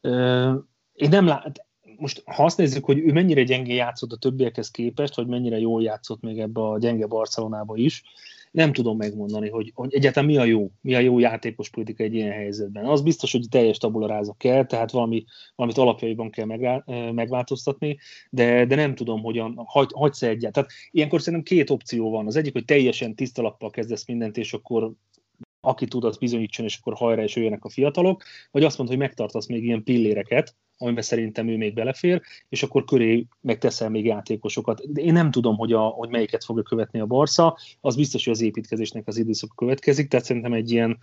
[0.00, 0.54] ö,
[0.92, 5.16] én nem lát, most ha azt nézzük, hogy ő mennyire gyengé játszott a többiekhez képest,
[5.16, 8.02] vagy mennyire jól játszott még ebbe a gyenge Barcelonába is,
[8.50, 12.14] nem tudom megmondani, hogy, hogy egyáltalán mi a jó, mi a jó játékos politika egy
[12.14, 12.84] ilyen helyzetben.
[12.84, 17.98] Az biztos, hogy teljes tabularáza kell, tehát valami, valamit alapjaiban kell megvá, megváltoztatni,
[18.30, 20.52] de, de nem tudom, hogyan, hagy, hagysz egyet.
[20.52, 22.26] Tehát ilyenkor szerintem két opció van.
[22.26, 24.92] Az egyik, hogy teljesen tiszta lappal kezdesz mindent, és akkor
[25.60, 29.06] aki tud, az bizonyítson, és akkor hajra és jöjjenek a fiatalok, vagy azt mondod, hogy
[29.06, 34.92] megtartasz még ilyen pilléreket, amiben szerintem ő még belefér, és akkor köré megteszel még játékosokat.
[34.92, 38.32] De én nem tudom, hogy, a, hogy melyiket fogja követni a Barca, az biztos, hogy
[38.32, 40.98] az építkezésnek az időszak következik, tehát szerintem egy ilyen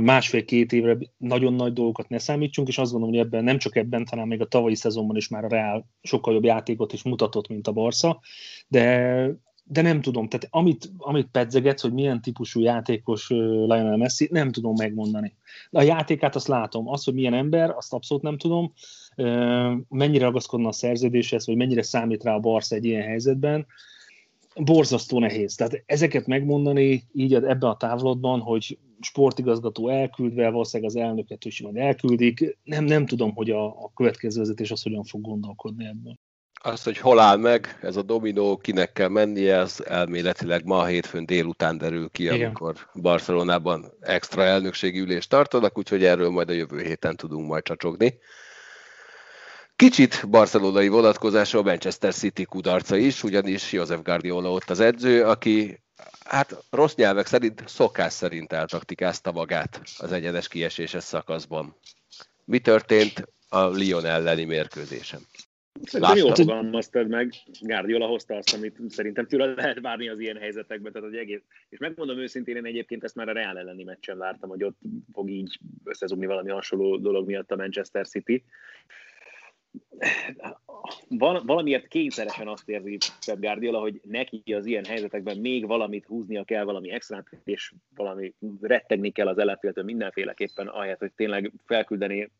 [0.00, 4.06] másfél-két évre nagyon nagy dolgokat ne számítsunk, és azt gondolom, hogy ebben nem csak ebben,
[4.10, 7.66] hanem még a tavalyi szezonban is már a Real sokkal jobb játékot is mutatott, mint
[7.66, 8.20] a Barca,
[8.68, 9.30] de
[9.70, 14.74] de nem tudom, tehát amit, amit pedzegetsz, hogy milyen típusú játékos Lionel Messi, nem tudom
[14.76, 15.34] megmondani.
[15.70, 18.72] A játékát azt látom, az, hogy milyen ember, azt abszolút nem tudom,
[19.88, 23.66] mennyire ragaszkodna a szerződéshez, vagy mennyire számít rá a Barca egy ilyen helyzetben,
[24.54, 25.54] borzasztó nehéz.
[25.54, 31.76] Tehát ezeket megmondani így ebben a távlatban, hogy sportigazgató elküldve, valószínűleg az elnöket is majd
[31.76, 36.18] elküldik, nem, nem tudom, hogy a, a következő vezetés az hogyan fog gondolkodni ebben.
[36.60, 40.84] Az, hogy hol áll meg ez a dominó, kinek kell mennie, az elméletileg ma a
[40.84, 42.46] hétfőn délután derül ki, Igen.
[42.46, 48.18] amikor Barcelonában extra elnökségi ülést tartanak, úgyhogy erről majd a jövő héten tudunk majd csacsogni.
[49.76, 55.82] Kicsit barcelonai vonatkozása a Manchester City kudarca is, ugyanis Joseph Guardiola ott az edző, aki
[56.24, 61.76] hát rossz nyelvek szerint szokás szerint eltaktikázta magát az egyenes kieséses szakaszban.
[62.44, 65.20] Mi történt a Lyon elleni mérkőzésen?
[65.82, 70.92] Szerintem jól fogalmaztad meg, Guardiola hozta azt, amit szerintem tőle lehet várni az ilyen helyzetekben,
[70.92, 71.42] tehát az egész.
[71.68, 74.78] És megmondom őszintén, én egyébként ezt már a Real elleni meccsen vártam, hogy ott
[75.12, 78.44] fog így összezugni valami hasonló dolog miatt a Manchester City.
[81.42, 86.64] Valamiért kényszeresen azt érzi Pep Guardiola, hogy neki az ilyen helyzetekben még valamit húznia kell,
[86.64, 92.30] valami extrát, és valami rettegni kell az ellenféltől mindenféleképpen, ahelyett, hogy tényleg felküldeni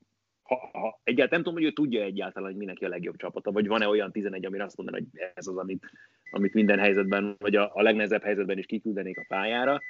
[0.49, 3.67] ha, ha egyáltalán nem tudom, hogy ő tudja egyáltalán, hogy mindenki a legjobb csapata, vagy
[3.67, 5.91] van-e olyan 11, amire azt mondaná, hogy ez az, amit,
[6.31, 9.81] amit minden helyzetben, vagy a, a legnehezebb helyzetben is kiküldenék a pályára.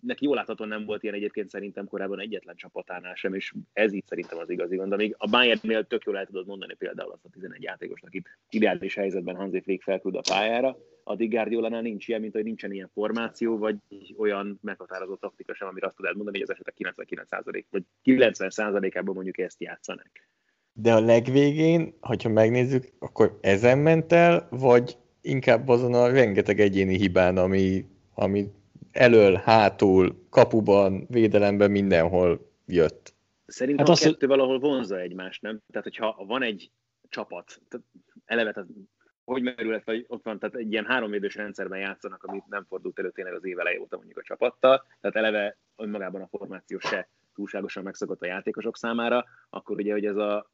[0.00, 4.06] Neki jól láthatóan nem volt ilyen egyébként szerintem korábban egyetlen csapatánál sem, és ez így
[4.06, 4.92] szerintem az igazi gond.
[4.92, 8.94] Amíg a Bayernnél tök jól el tudod mondani például azt a 11 játékost, akit ideális
[8.94, 10.76] helyzetben Hansi Flick felküld a pályára,
[11.08, 13.76] addig Guardiolánál nincs ilyen, mint hogy nincsen ilyen formáció, vagy
[14.16, 19.38] olyan meghatározott taktika sem, amire azt tudod mondani, hogy az esetek 99% vagy 90%-ában mondjuk
[19.38, 20.10] ezt játszanak.
[20.72, 26.96] De a legvégén, hogyha megnézzük, akkor ezen ment el, vagy inkább azon a rengeteg egyéni
[26.96, 28.52] hibán, ami, ami
[28.92, 33.14] elől, hátul, kapuban, védelemben mindenhol jött.
[33.46, 34.28] Szerintem hát a kettő hogy...
[34.28, 35.60] valahol vonza egymást, nem?
[35.70, 36.70] Tehát, hogyha van egy
[37.08, 37.86] csapat, tehát
[38.24, 38.68] eleve, tehát
[39.26, 43.10] hogy merül, hogy ott van, tehát egy ilyen háromvédős rendszerben játszanak, amit nem fordult elő
[43.10, 47.82] tényleg az év eleje óta mondjuk a csapattal, tehát eleve önmagában a formáció se túlságosan
[47.82, 50.50] megszokott a játékosok számára, akkor ugye, hogy ez a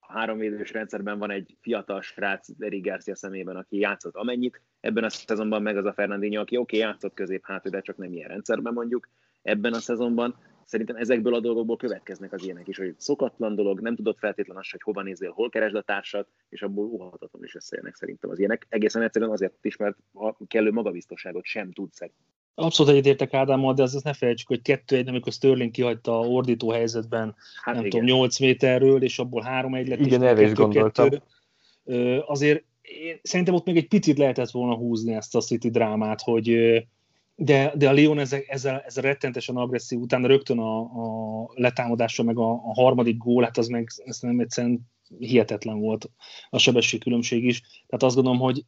[0.00, 5.62] háromvédős rendszerben van egy fiatal srác Eric Garcia szemében, aki játszott amennyit, ebben a szezonban
[5.62, 8.72] meg az a Fernandinho, aki oké, okay, játszott közép hátul, de csak nem ilyen rendszerben
[8.72, 9.08] mondjuk,
[9.42, 10.36] ebben a szezonban,
[10.66, 14.70] szerintem ezekből a dolgokból következnek az ilyenek is, hogy szokatlan dolog, nem tudod feltétlenül azt,
[14.70, 18.66] hogy hova nézél, hol keresd a társat, és abból óhatatlan is összejönnek szerintem az ilyenek.
[18.68, 22.00] Egészen egyszerűen azért is, mert a kellő magabiztosságot sem tudsz
[22.54, 26.70] Abszolút egyetértek Ádámmal, de azt ne felejtsük, hogy kettő egy, amikor Sterling kihagyta a ordító
[26.70, 27.90] helyzetben, hát nem igen.
[27.90, 29.98] tudom, 8 méterről, és abból 3-1 lett.
[29.98, 31.08] Igen, erre is gondoltam.
[31.08, 32.18] Kettő.
[32.18, 36.48] Azért én szerintem ott még egy picit lehetett volna húzni ezt a City drámát, hogy
[37.36, 42.38] de, de a Lyon ezzel, ezzel, ezzel rettentesen agresszív, utána rögtön a, a letámadásra, meg
[42.38, 44.80] a, a harmadik gól, hát az meg ezt nem egyszerűen
[45.18, 46.10] hihetetlen volt
[46.50, 47.60] a sebességkülönbség is.
[47.60, 48.64] Tehát azt gondolom, hogy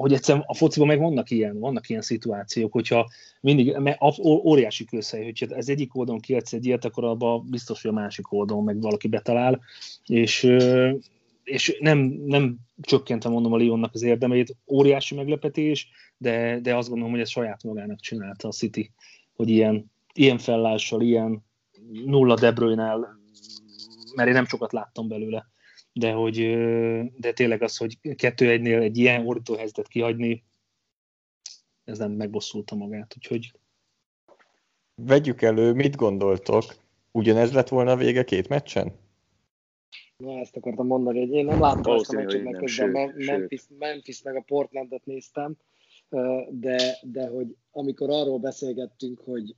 [0.00, 3.10] hogy egyszerűen a fociban meg vannak ilyen, vannak ilyen szituációk, hogyha
[3.40, 7.90] mindig, mert óriási kőszej, hogyha ez egyik oldalon kiadsz egy ilyet, akkor abban biztos, hogy
[7.90, 9.60] a másik oldalon meg valaki betalál,
[10.06, 10.48] és,
[11.50, 17.12] és nem, nem csökkentem mondom a Lyonnak az érdemeit, óriási meglepetés, de, de azt gondolom,
[17.12, 18.92] hogy ez saját magának csinálta a City,
[19.32, 21.44] hogy ilyen, ilyen fellással, ilyen
[22.04, 23.18] nulla De Bruyne-nel,
[24.14, 25.46] mert én nem sokat láttam belőle,
[25.92, 26.36] de hogy
[27.16, 30.44] de tényleg az, hogy kettő egynél egy ilyen ordító helyzetet kihagyni,
[31.84, 33.52] ez nem megbosszulta magát, úgyhogy
[34.94, 36.64] Vegyük elő, mit gondoltok?
[37.10, 38.92] Ugyanez lett volna a vége két meccsen?
[40.20, 44.22] Na, ezt akartam mondani, hogy én nem láttam ezt a meccset, mert közben Memphis, Memphis
[44.22, 45.56] meg a Portlandet néztem,
[46.50, 49.54] de, de hogy amikor arról beszélgettünk, hogy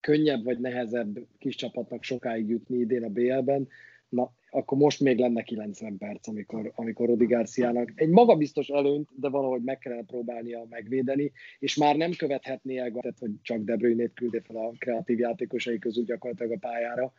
[0.00, 3.68] könnyebb vagy nehezebb kis csapatnak sokáig jutni idén a BL-ben,
[4.08, 9.28] na, akkor most még lenne 90 perc, amikor, amikor Rodi Garciának egy magabiztos előnyt, de
[9.28, 14.14] valahogy meg kellene próbálnia megvédeni, és már nem követhetné el, tehát, hogy csak De Bruyne-t
[14.14, 17.12] küldje fel a kreatív játékosai közül gyakorlatilag a pályára,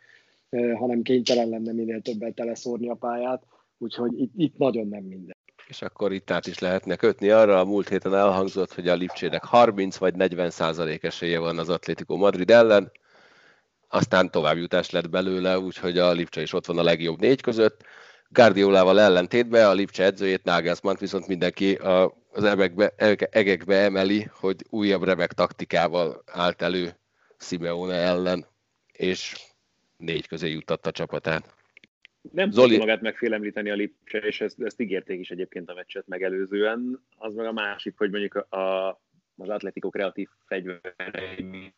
[0.52, 3.44] hanem kénytelen lenne minél többet teleszórni a pályát,
[3.78, 5.36] úgyhogy itt, itt nagyon nem minden.
[5.68, 9.44] És akkor itt át is lehetne kötni arra, a múlt héten elhangzott, hogy a Lipcsének
[9.44, 12.92] 30 vagy 40 százalék esélye van az Atlético Madrid ellen,
[13.88, 17.84] aztán továbbjutás lett belőle, úgyhogy a Lipcse is ott van a legjobb négy között.
[18.30, 21.74] Guardiolával ellentétben a Lipcse edzőjét, Nagelsmann viszont mindenki
[22.32, 22.94] az ebekbe,
[23.30, 26.98] egekbe emeli, hogy újabb remek taktikával állt elő
[27.38, 28.46] Simeone ellen,
[28.92, 29.51] és
[30.02, 31.56] négy közé juttatta a csapatát.
[32.32, 32.78] Nem Zoli...
[32.78, 37.04] magát megfélemlíteni a Lipcse, és ezt, ezt ígérték is egyébként a meccset megelőzően.
[37.18, 38.90] Az meg a másik, hogy mondjuk a,
[39.38, 41.76] az Atletico kreatív fegyverei, mint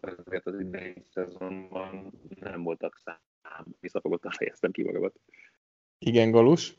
[0.00, 3.64] ezeket az idei szezonban nem voltak szám.
[3.80, 5.14] Visszafogottan fejeztem ki magamat.
[5.98, 6.74] Igen, Galus?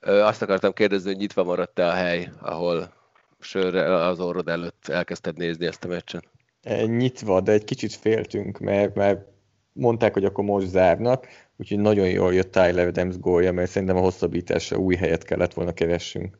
[0.00, 2.94] Ö, azt akartam kérdezni, hogy nyitva maradt-e a hely, ahol
[3.40, 6.22] sörre az orrod előtt elkezdted nézni ezt a meccsen?
[6.62, 9.35] E, nyitva, de egy kicsit féltünk, mert, mert
[9.76, 14.00] mondták, hogy akkor most zárnak, úgyhogy nagyon jól jött Tyler Adams gólja, mert szerintem a
[14.00, 16.38] hosszabbításra új helyet kellett volna keressünk.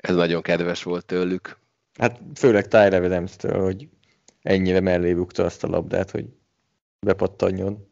[0.00, 1.58] Ez nagyon kedves volt tőlük.
[1.98, 3.88] Hát főleg Tyler Adams-től, hogy
[4.42, 6.26] ennyire mellé bukta azt a labdát, hogy
[7.00, 7.88] bepattanjon.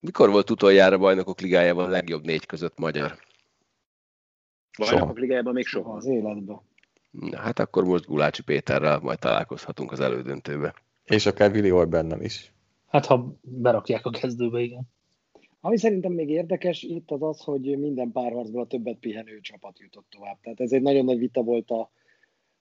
[0.00, 3.18] Mikor volt utoljára bajnokok ligájában a legjobb négy között magyar?
[4.78, 5.96] Bajnokok ligájában még soha.
[5.96, 6.60] Az életben.
[7.10, 10.74] Na, hát akkor most Gulácsi Péterrel majd találkozhatunk az elődöntőbe.
[11.04, 12.53] És akár Willi Orbánnal is.
[12.94, 14.82] Hát ha berakják a kezdőbe, igen.
[15.60, 20.06] Ami szerintem még érdekes itt az az, hogy minden párharcból a többet pihenő csapat jutott
[20.10, 20.40] tovább.
[20.40, 21.90] Tehát ez egy nagyon nagy vita volt a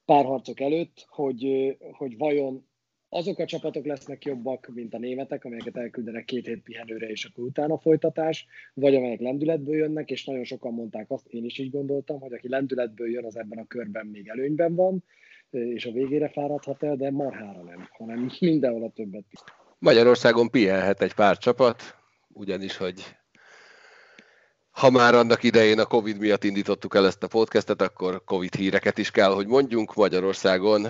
[0.06, 2.68] párharcok előtt, hogy, hogy vajon
[3.10, 7.44] azok a csapatok lesznek jobbak, mint a németek, amelyeket elküldenek két hét pihenőre, és akkor
[7.44, 12.20] utána folytatás, vagy amelyek lendületből jönnek, és nagyon sokan mondták azt, én is így gondoltam,
[12.20, 15.04] hogy aki lendületből jön, az ebben a körben még előnyben van,
[15.50, 19.26] és a végére fáradhat el, de marhára nem, hanem mindenhol a többet.
[19.84, 21.96] Magyarországon pihenhet egy pár csapat,
[22.28, 23.16] ugyanis, hogy
[24.72, 28.98] ha már annak idején a Covid miatt indítottuk el ezt a podcastet, akkor Covid híreket
[28.98, 29.96] is kell, hogy mondjunk.
[29.96, 30.88] Magyarországon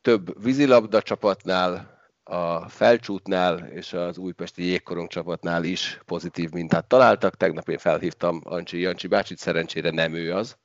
[0.00, 7.36] több vízilabda csapatnál, a Felcsútnál és az újpesti jégkorong csapatnál is pozitív mintát találtak.
[7.36, 10.56] Tegnap én felhívtam Ancsi Jancsi bácsit, szerencsére nem ő az,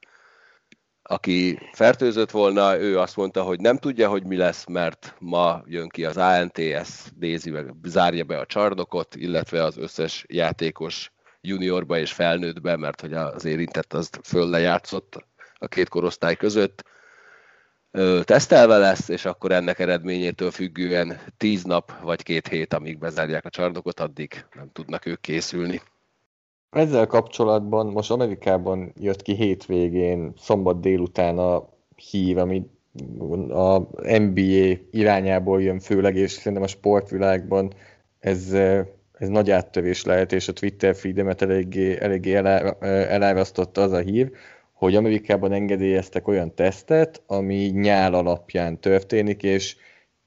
[1.10, 5.89] aki fertőzött volna, ő azt mondta, hogy nem tudja, hogy mi lesz, mert ma jön
[5.89, 6.89] ki az ANTS,
[7.20, 13.14] nézi meg, zárja be a csarnokot, illetve az összes játékos juniorba és felnőttbe, mert hogy
[13.14, 16.84] az érintett az föl lejátszott a két korosztály között
[18.24, 23.49] tesztelve lesz, és akkor ennek eredményétől függően tíz nap vagy két hét, amíg bezárják a
[23.49, 25.82] csarnokot, addig nem tudnak ők készülni.
[26.70, 32.70] Ezzel kapcsolatban most Amerikában jött ki hétvégén, szombat délután a hír, ami
[33.49, 33.78] a
[34.20, 37.74] NBA irányából jön főleg, és szerintem a sportvilágban
[38.20, 38.53] ez,
[39.11, 42.36] ez nagy áttörés lehet, és a Twitter feedemet eléggé, eléggé
[42.82, 44.32] elárasztotta az a hír,
[44.74, 49.76] hogy Amerikában engedélyeztek olyan tesztet, ami nyál alapján történik, és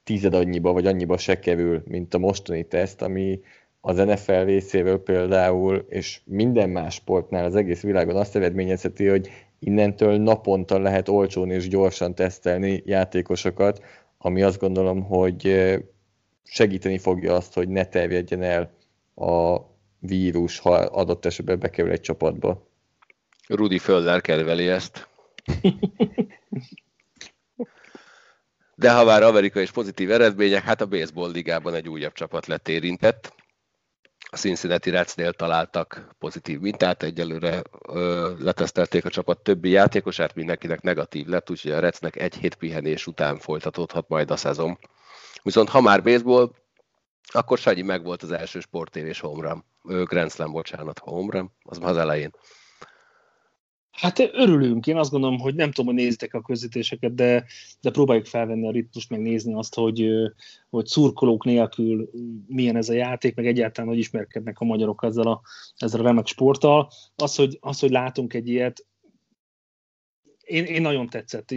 [0.03, 3.39] tized annyiba vagy annyiba se kerül, mint a mostani teszt, ami
[3.81, 9.29] az NFL részéről például, és minden más sportnál az egész világon azt eredményezheti, hogy
[9.59, 13.83] innentől naponta lehet olcsón és gyorsan tesztelni játékosokat,
[14.17, 15.73] ami azt gondolom, hogy
[16.43, 18.71] segíteni fogja azt, hogy ne terjedjen el
[19.15, 19.59] a
[19.99, 22.69] vírus, ha adott esetben bekerül egy csapatba.
[23.47, 25.07] Rudi Földler kedveli ezt.
[28.75, 32.67] De ha már Amerika és pozitív eredmények, hát a baseball ligában egy újabb csapat lett
[32.67, 33.33] érintett.
[34.33, 41.27] A Cincinnati Redsnél találtak pozitív mintát, egyelőre ö, letesztelték a csapat többi játékosát, mindenkinek negatív
[41.27, 44.77] lett, úgyhogy a Redsnek egy hét pihenés után folytatódhat majd a szezon.
[45.43, 46.51] Viszont ha már baseball,
[47.27, 49.63] akkor Sanyi meg volt az első sportévés homerun.
[49.83, 52.31] Grand Slam, bocsánat, homerun, az az elején.
[53.91, 57.45] Hát örülünk, én azt gondolom, hogy nem tudom, hogy nézitek a közvetéseket, de,
[57.81, 60.07] de próbáljuk felvenni a ritmust, meg nézni azt, hogy,
[60.69, 62.09] hogy szurkolók nélkül
[62.47, 65.41] milyen ez a játék, meg egyáltalán, hogy ismerkednek a magyarok ezzel a,
[65.77, 66.91] ezzel a remek sporttal.
[67.15, 68.85] Az, hogy, az, hogy látunk egy ilyet,
[70.51, 71.55] én, én nagyon tetszett.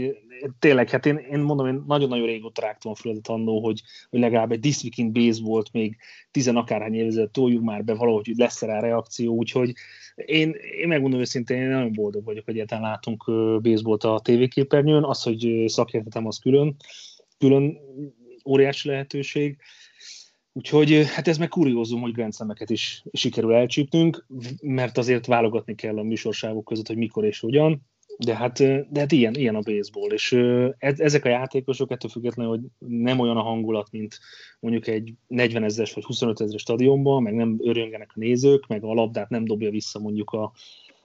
[0.59, 4.53] Tényleg, hát én, én mondom, én nagyon-nagyon régóta rágtam a földet annó, hogy, hogy legalább
[4.53, 5.97] egy This Week in Baseball-t még
[6.30, 9.72] tizen akárhány évezet toljuk már be valahogy, hogy lesz rá reakció, úgyhogy
[10.14, 13.24] én, én megmondom őszintén, én nagyon boldog vagyok, hogy egyáltalán látunk
[13.62, 15.05] baseballt a tévéképernyőn.
[15.05, 16.76] Az, hogy szakértetem, az külön,
[17.38, 17.78] külön
[18.45, 19.57] óriási lehetőség.
[20.53, 24.26] Úgyhogy hát ez meg kuriózum, hogy grenzemeket is sikerül elcsípnünk,
[24.62, 27.82] mert azért válogatni kell a műsorsávok között, hogy mikor és hogyan.
[28.17, 28.59] De hát,
[28.91, 30.33] de hát ilyen, ilyen a baseball, és
[30.79, 34.19] ezek a játékosok ettől függetlenül, hogy nem olyan a hangulat, mint
[34.61, 38.95] mondjuk egy 40 ezeres vagy 25 ezeres stadionban, meg nem örjöngenek a nézők, meg a
[38.95, 40.53] labdát nem dobja vissza mondjuk a,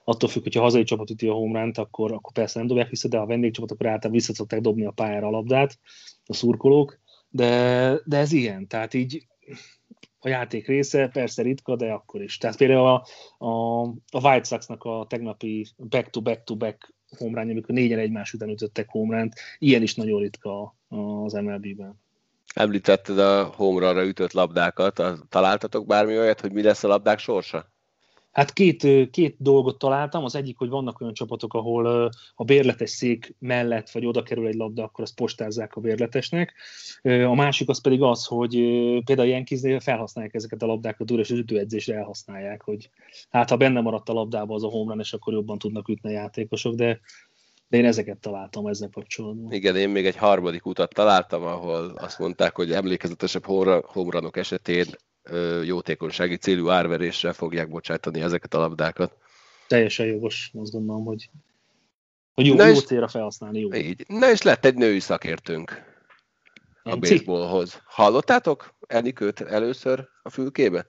[0.04, 3.18] attól függ, hogyha hazai csapat üti a homeránt, akkor, akkor persze nem dobják vissza, de
[3.18, 5.80] a vendégcsapat, akkor általában vissza szokták dobni a pályára a labdát,
[6.26, 7.00] a szurkolók,
[7.30, 9.28] de, de ez ilyen, tehát így
[10.20, 12.38] a játék része, persze ritka, de akkor is.
[12.38, 13.06] Tehát például a,
[13.46, 13.82] a,
[14.12, 19.96] a White Sox-nak a tegnapi back-to-back-to-back homrány, amikor négyen egymás után ütöttek homránt, ilyen is
[19.96, 22.00] nagyon ritka az MLB-ben.
[22.54, 27.72] Említetted a homerunra ütött labdákat, találtatok bármi olyat, hogy mi lesz a labdák sorsa?
[28.40, 30.24] Hát két, két dolgot találtam.
[30.24, 34.56] Az egyik, hogy vannak olyan csapatok, ahol a bérletes szék mellett, vagy oda kerül egy
[34.56, 36.54] labda, akkor azt postázzák a bérletesnek.
[37.04, 38.52] A másik az pedig az, hogy
[39.04, 42.90] például ilyen kiznél felhasználják ezeket a labdákat, és az ütőedzésre elhasználják, hogy
[43.30, 46.14] hát ha benne maradt a labdába az a home és akkor jobban tudnak ütni a
[46.14, 47.00] játékosok, de
[47.68, 49.54] de én ezeket találtam ezzel kapcsolatban.
[49.54, 53.46] Igen, én még egy harmadik utat találtam, ahol azt mondták, hogy emlékezetesebb
[53.86, 54.86] homranok esetén
[55.64, 59.18] jótékonysági célú árveréssel fogják bocsátani ezeket a labdákat.
[59.68, 61.30] Teljesen jogos, azt gondolom, hogy,
[62.34, 63.60] hogy jó, jó célra felhasználni.
[63.60, 63.74] Jó.
[63.74, 64.06] Így.
[64.08, 65.90] Na és lett egy női szakértőnk
[66.84, 67.82] a baseballhoz.
[67.86, 70.88] Hallottátok Enikőt először a fülkébe?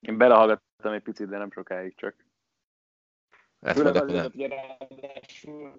[0.00, 2.26] Én belehallgattam egy picit, de nem sokáig csak.
[3.60, 4.52] Ezt Főleg azért, hogy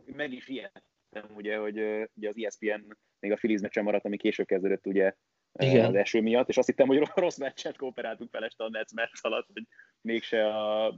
[0.05, 1.77] meg is ijedtem, ugye, hogy
[2.13, 5.15] ugye az ESPN még a Phillies meccsen maradt, ami később kezdődött ugye
[5.53, 5.85] Igen.
[5.85, 9.09] az eső miatt, és azt hittem, hogy rossz meccset kooperáltunk fel este a Nets meccs
[9.21, 9.63] alatt, hogy
[10.01, 10.95] mégse a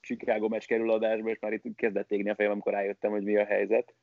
[0.00, 3.36] Chicago meccs kerül adásba, és már itt kezdett égni a fejem, amikor rájöttem, hogy mi
[3.36, 3.94] a helyzet.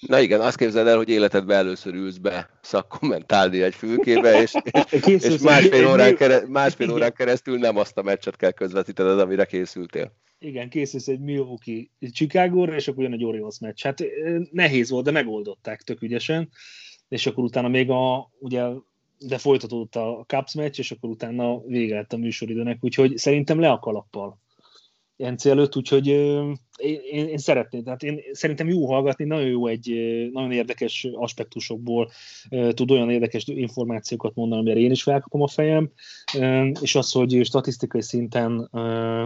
[0.00, 4.52] Na igen, azt képzeld el, hogy életedben először ülsz be szakkommentálni egy fülkébe, és,
[4.90, 9.44] és, és másfél, órán keresztül, másfél órán keresztül nem azt a meccset kell közvetítened, amire
[9.44, 10.12] készültél.
[10.38, 13.82] Igen, készülsz egy Milwaukee Chicago-ra, és akkor jön egy Orioles meccs.
[13.82, 14.04] Hát
[14.50, 16.48] nehéz volt, de megoldották tök ügyesen,
[17.08, 18.62] és akkor utána még a, ugye,
[19.18, 23.70] de folytatódott a Cubs meccs, és akkor utána vége lett a műsoridőnek, úgyhogy szerintem le
[23.70, 24.38] a kalappal.
[25.18, 29.88] Jenci előtt, úgyhogy én, én, én szeretném, tehát én szerintem jó hallgatni, nagyon jó egy,
[30.32, 32.10] nagyon érdekes aspektusokból
[32.70, 35.90] tud olyan érdekes információkat mondani, amire én is felkapom a fejem,
[36.80, 38.58] és az, hogy statisztikai szinten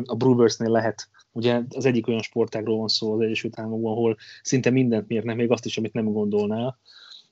[0.05, 4.71] a Brewersnél lehet, ugye az egyik olyan sportágról van szó az Egyesült Államokban, ahol szinte
[4.71, 6.79] mindent mérnek, még azt is, amit nem gondolnál,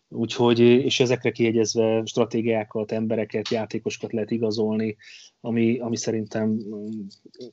[0.09, 4.97] Úgyhogy, és ezekre kiegyezve stratégiákat, embereket, játékosokat lehet igazolni,
[5.41, 6.59] ami, ami szerintem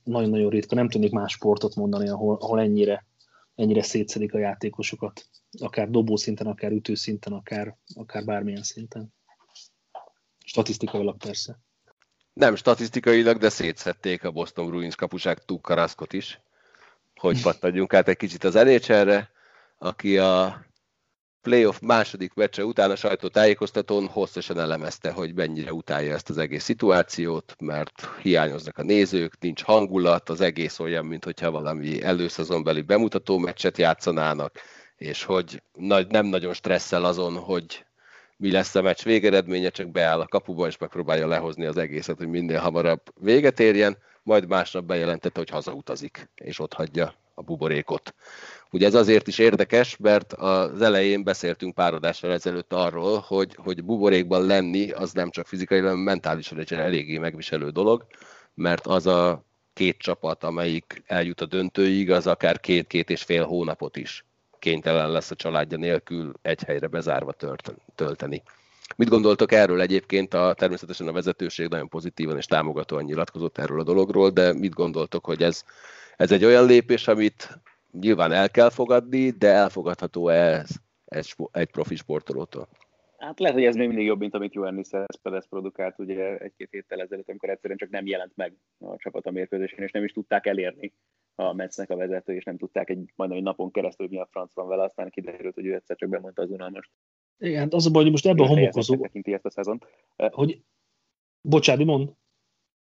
[0.03, 0.76] nagyon-nagyon ritka.
[0.76, 3.06] Nem tudnék más sportot mondani, ahol, ahol ennyire,
[3.56, 5.28] ennyire szétszedik a játékosokat,
[5.60, 9.14] akár dobó szinten, akár ütő szinten, akár, akár bármilyen szinten.
[10.45, 11.60] Statisztikailag persze.
[12.34, 16.39] Nem statisztikailag, de szétszették a Boston Bruins kapusák Tukkaraszkot is.
[17.16, 19.12] Hogy pattanjunk át egy kicsit az nhl
[19.78, 20.66] aki a
[21.46, 27.56] playoff második meccse után a sajtótájékoztatón hosszasan elemezte, hogy mennyire utálja ezt az egész szituációt,
[27.60, 34.60] mert hiányoznak a nézők, nincs hangulat, az egész olyan, mintha valami előszezonbeli bemutató meccset játszanának,
[34.98, 37.86] és hogy nagy, nem nagyon stresszel azon, hogy
[38.38, 42.28] mi lesz a meccs végeredménye, csak beáll a kapuba, és megpróbálja lehozni az egészet, hogy
[42.28, 48.14] minél hamarabb véget érjen, majd másnap bejelentette, hogy hazautazik, és ott hagyja a buborékot.
[48.76, 53.84] Ugye ez azért is érdekes, mert az elején beszéltünk pár adással ezelőtt arról, hogy, hogy
[53.84, 58.06] buborékban lenni az nem csak fizikai, hanem mentálisan egy eléggé megviselő dolog,
[58.54, 63.98] mert az a két csapat, amelyik eljut a döntőig, az akár két-két és fél hónapot
[63.98, 64.26] is
[64.60, 67.34] kénytelen lesz a családja nélkül egy helyre bezárva
[67.96, 68.44] tölteni.
[68.96, 70.34] Mit gondoltok erről egyébként?
[70.34, 75.26] A, természetesen a vezetőség nagyon pozitívan és támogatóan nyilatkozott erről a dologról, de mit gondoltok,
[75.26, 75.64] hogy ez,
[76.18, 77.60] ez egy olyan lépés, amit
[78.00, 80.70] nyilván el kell fogadni, de elfogadható ez
[81.06, 82.68] egy, egy profi sportolótól?
[83.18, 87.02] Hát lehet, hogy ez még mindig jobb, mint amit Joannis Cespedes produkált ugye egy-két héttel
[87.02, 90.46] ezelőtt, amikor egyszerűen csak nem jelent meg a csapat a mérkőzésen, és nem is tudták
[90.46, 90.93] elérni
[91.36, 94.54] a Metsznek a vezető, és nem tudták egy majdnem egy napon keresztül, mi a franc
[94.54, 96.91] van vele, aztán kiderült, hogy ő egyszer csak bemondta az unalmast.
[97.38, 98.98] Igen, hát az a baj, hogy most ebben a homokozó...
[98.98, 99.86] Tekinti ezt a szezont.
[100.16, 100.62] Hogy...
[101.41, 102.12] Bocsádi, mond.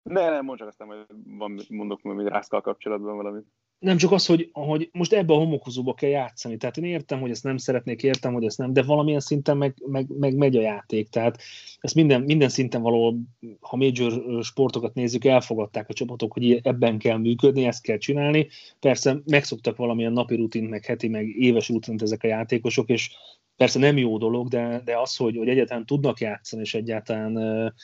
[0.02, 3.46] Ne, nem, mondd csak aztán, hogy van, mondok majd Rászkal kapcsolatban valamit
[3.78, 6.56] nem csak az, hogy, hogy most ebbe a homokozóba kell játszani.
[6.56, 9.74] Tehát én értem, hogy ezt nem szeretnék, értem, hogy ezt nem, de valamilyen szinten meg,
[9.86, 11.08] meg, meg megy a játék.
[11.08, 11.38] Tehát
[11.80, 13.18] ezt minden, minden szinten való,
[13.60, 18.48] ha major sportokat nézzük, elfogadták a csapatok, hogy ebben kell működni, ezt kell csinálni.
[18.80, 23.10] Persze megszoktak valamilyen napi rutint, meg heti, meg éves rutint ezek a játékosok, és
[23.56, 27.74] persze nem jó dolog, de, de az, hogy, hogy egyáltalán tudnak játszani, és egyáltalán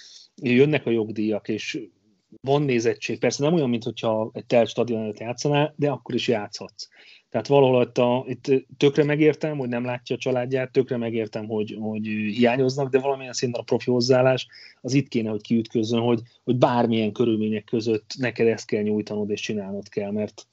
[0.42, 1.80] jönnek a jogdíjak, és
[2.40, 6.28] van nézettség, persze nem olyan, mint hogyha egy telt stadion előtt játszanál, de akkor is
[6.28, 6.88] játszhatsz.
[7.34, 11.76] Tehát valahol itt, a, itt tökre megértem, hogy nem látja a családját, tökre megértem, hogy,
[11.80, 14.46] hogy hiányoznak, de valamilyen szinten a profi hozzáállás
[14.80, 19.40] az itt kéne, hogy kiütközön, hogy, hogy bármilyen körülmények között neked ezt kell nyújtanod és
[19.40, 20.46] csinálnod kell, mert,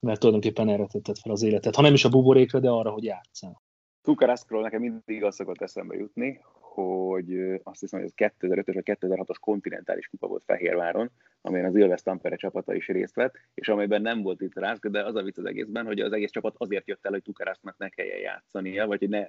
[0.00, 1.74] mert tulajdonképpen erre tetted fel az életet.
[1.74, 3.62] Ha nem is a buborékra, de arra, hogy játszál.
[4.02, 6.40] Tukaraszkról nekem mindig azt szokott eszembe jutni,
[6.78, 11.10] hogy azt hiszem, hogy ez 2005-ös vagy 2006-os kontinentális kupa volt Fehérváron,
[11.40, 15.04] amelyen az Ilves Tampere csapata is részt vett, és amelyben nem volt itt Rászk, de
[15.04, 17.88] az a vicc az egészben, hogy az egész csapat azért jött el, hogy Tukarásznak ne
[17.88, 19.28] kelljen játszania, vagy hogy ne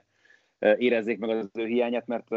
[0.75, 2.27] érezzék meg az ő hiányát, mert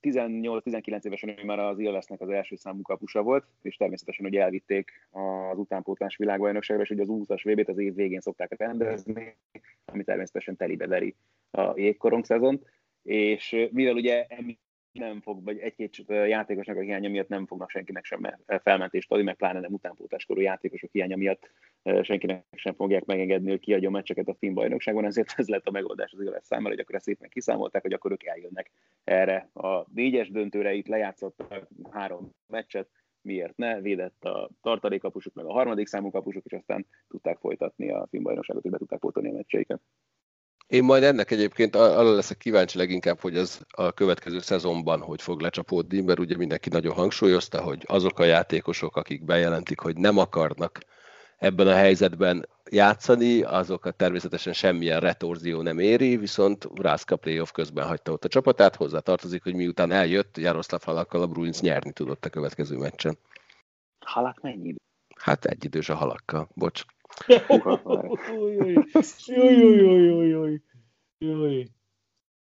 [0.00, 4.90] 18-19 évesen ő már az Ilvesnek az első számú kapusa volt, és természetesen, hogy elvitték
[5.10, 9.36] az utánpótlás világbajnokságra, és hogy az 20-as VB-t az év végén szokták rendezni,
[9.84, 11.14] ami természetesen telibe veri
[11.50, 12.64] a jégkorong szezont
[13.02, 14.26] és mivel ugye
[14.92, 19.36] nem fog, vagy egy-két játékosnak a hiánya miatt nem fognak senkinek sem felmentést adni, meg
[19.36, 21.50] pláne nem utánpótláskorú játékosok hiánya miatt
[22.02, 26.12] senkinek sem fogják megengedni, hogy kiadjon meccseket a finn bajnokságon, ezért ez lett a megoldás
[26.12, 28.70] az igaz számára, hogy akkor ezt szépen kiszámolták, hogy akkor ők eljönnek
[29.04, 29.50] erre.
[29.52, 32.88] A négyes döntőre itt lejátszottak három meccset,
[33.22, 38.06] miért ne, védett a tartalékapusuk, meg a harmadik számú kapusuk, és aztán tudták folytatni a
[38.10, 39.80] finn bajnokságot, és be tudták pótolni a meccseiket.
[40.70, 45.40] Én majd ennek egyébként arra leszek kíváncsi leginkább, hogy ez a következő szezonban hogy fog
[45.40, 50.80] lecsapódni, mert ugye mindenki nagyon hangsúlyozta, hogy azok a játékosok, akik bejelentik, hogy nem akarnak
[51.38, 58.12] ebben a helyzetben játszani, azokat természetesen semmilyen retorzió nem éri, viszont Rászka playoff közben hagyta
[58.12, 62.30] ott a csapatát, hozzá tartozik, hogy miután eljött, Jaroszláv Halakkal a Bruins nyerni tudott a
[62.30, 63.18] következő meccsen.
[64.00, 64.74] Halak mennyi
[65.16, 66.84] Hát egy idős a halakkal, bocs.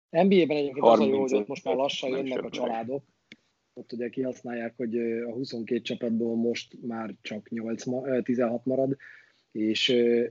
[0.10, 3.04] NBA-ben egyébként az a jó, hogy most már lassan jönnek a családok.
[3.74, 7.84] Ott ugye kihasználják, hogy a 22 csapatból most már csak 8,
[8.24, 8.98] 16 marad,
[9.52, 9.90] és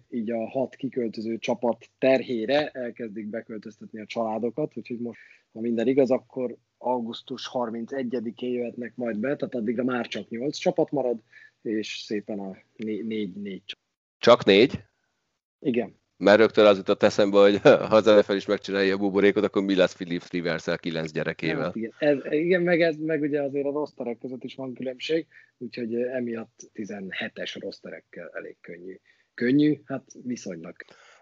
[0.09, 5.21] így a hat kiköltöző csapat terhére elkezdik beköltöztetni a családokat, úgyhogy most,
[5.53, 10.91] ha minden igaz, akkor augusztus 31-én jöhetnek majd be, tehát addigra már csak 8 csapat
[10.91, 11.23] marad,
[11.63, 13.82] és szépen a 4-4 csapat.
[14.23, 14.85] Csak négy?
[15.59, 16.01] Igen.
[16.17, 17.59] Mert rögtön az jutott eszembe, hogy
[17.91, 21.65] ha az NFL is megcsinálja a buborékot, akkor mi lesz Philip rivers kilenc gyerekével?
[21.65, 25.27] Hát igen, ez, igen meg, ez, meg ugye azért a rosterek között is van különbség,
[25.59, 28.97] úgyhogy emiatt 17-es rosterekkel elég könnyű.
[29.35, 30.77] Könnyű, hát viszonylag.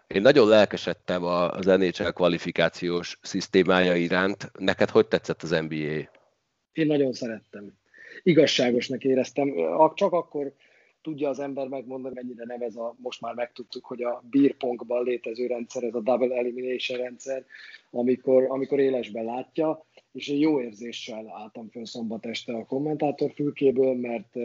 [0.07, 4.51] Én nagyon lelkesedtem az NHL kvalifikációs szisztémája iránt.
[4.59, 6.09] Neked hogy tetszett az NBA?
[6.71, 7.73] Én nagyon szerettem.
[8.23, 9.53] Igazságosnak éreztem.
[9.95, 10.53] Csak akkor
[11.01, 15.47] tudja az ember megmondani, mennyire nem ez a, most már megtudtuk, hogy a beerpongban létező
[15.47, 17.45] rendszer, ez a double elimination rendszer,
[17.91, 23.95] amikor, amikor élesben látja, és egy jó érzéssel álltam föl szombat este a kommentátor fülkéből,
[23.95, 24.35] mert,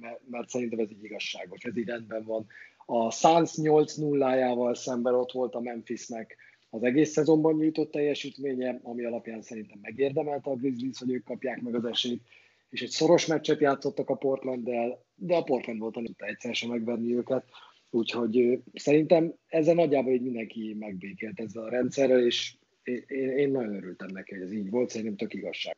[0.00, 2.46] mert, mert szerintem ez így igazságos, ez így rendben van.
[2.86, 6.36] A Suns 8-0-jával szemben ott volt a Memphisnek
[6.70, 11.74] az egész szezonban nyújtott teljesítménye, ami alapján szerintem megérdemelte a Grizzlies, hogy ők kapják meg
[11.74, 12.22] az esélyt,
[12.70, 17.16] és egy szoros meccset játszottak a Portlanddel, de a Portland volt, tudta egyszer sem megverni
[17.16, 17.44] őket,
[17.90, 24.08] úgyhogy szerintem ezzel nagyjából így mindenki megbékélt ezzel a rendszerrel, és én, én nagyon örültem
[24.12, 25.76] neki, hogy ez így volt, szerintem tök igazság.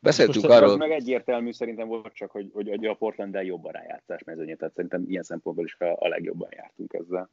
[0.00, 0.70] Beszéltünk Most arról.
[0.70, 5.04] Az meg egyértelmű szerintem volt csak, hogy, hogy a Portland-del jobban rájátszás mezőnye, tehát szerintem
[5.06, 7.30] ilyen szempontból is a, a legjobban jártunk ezzel.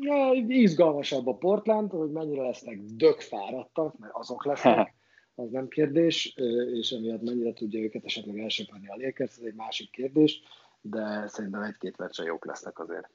[0.00, 4.94] Ja, izgalmasabb a Portland, hogy mennyire lesznek dögfáradtak, mert azok lesznek,
[5.40, 6.34] az nem kérdés,
[6.72, 10.40] és emiatt mennyire tudja őket esetleg elsöpörni a Lakers, ez egy másik kérdés,
[10.80, 13.10] de szerintem egy-két meccsen jók lesznek azért.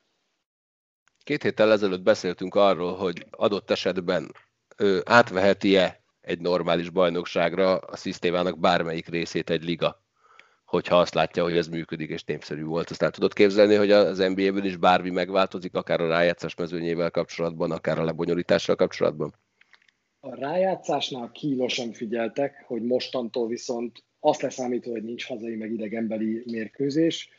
[1.23, 4.32] Két héttel ezelőtt beszéltünk arról, hogy adott esetben
[4.78, 10.03] ő átveheti-e egy normális bajnokságra a szisztémának bármelyik részét egy liga,
[10.65, 12.89] hogyha azt látja, hogy ez működik és népszerű volt.
[12.89, 17.99] Aztán tudod képzelni, hogy az NBA-ben is bármi megváltozik, akár a rájátszás mezőnyével kapcsolatban, akár
[17.99, 19.34] a lebonyolítással kapcsolatban?
[20.26, 27.30] A rájátszásnál kínosan figyeltek, hogy mostantól viszont azt leszámítva, hogy nincs hazai meg idegenbeli mérkőzés,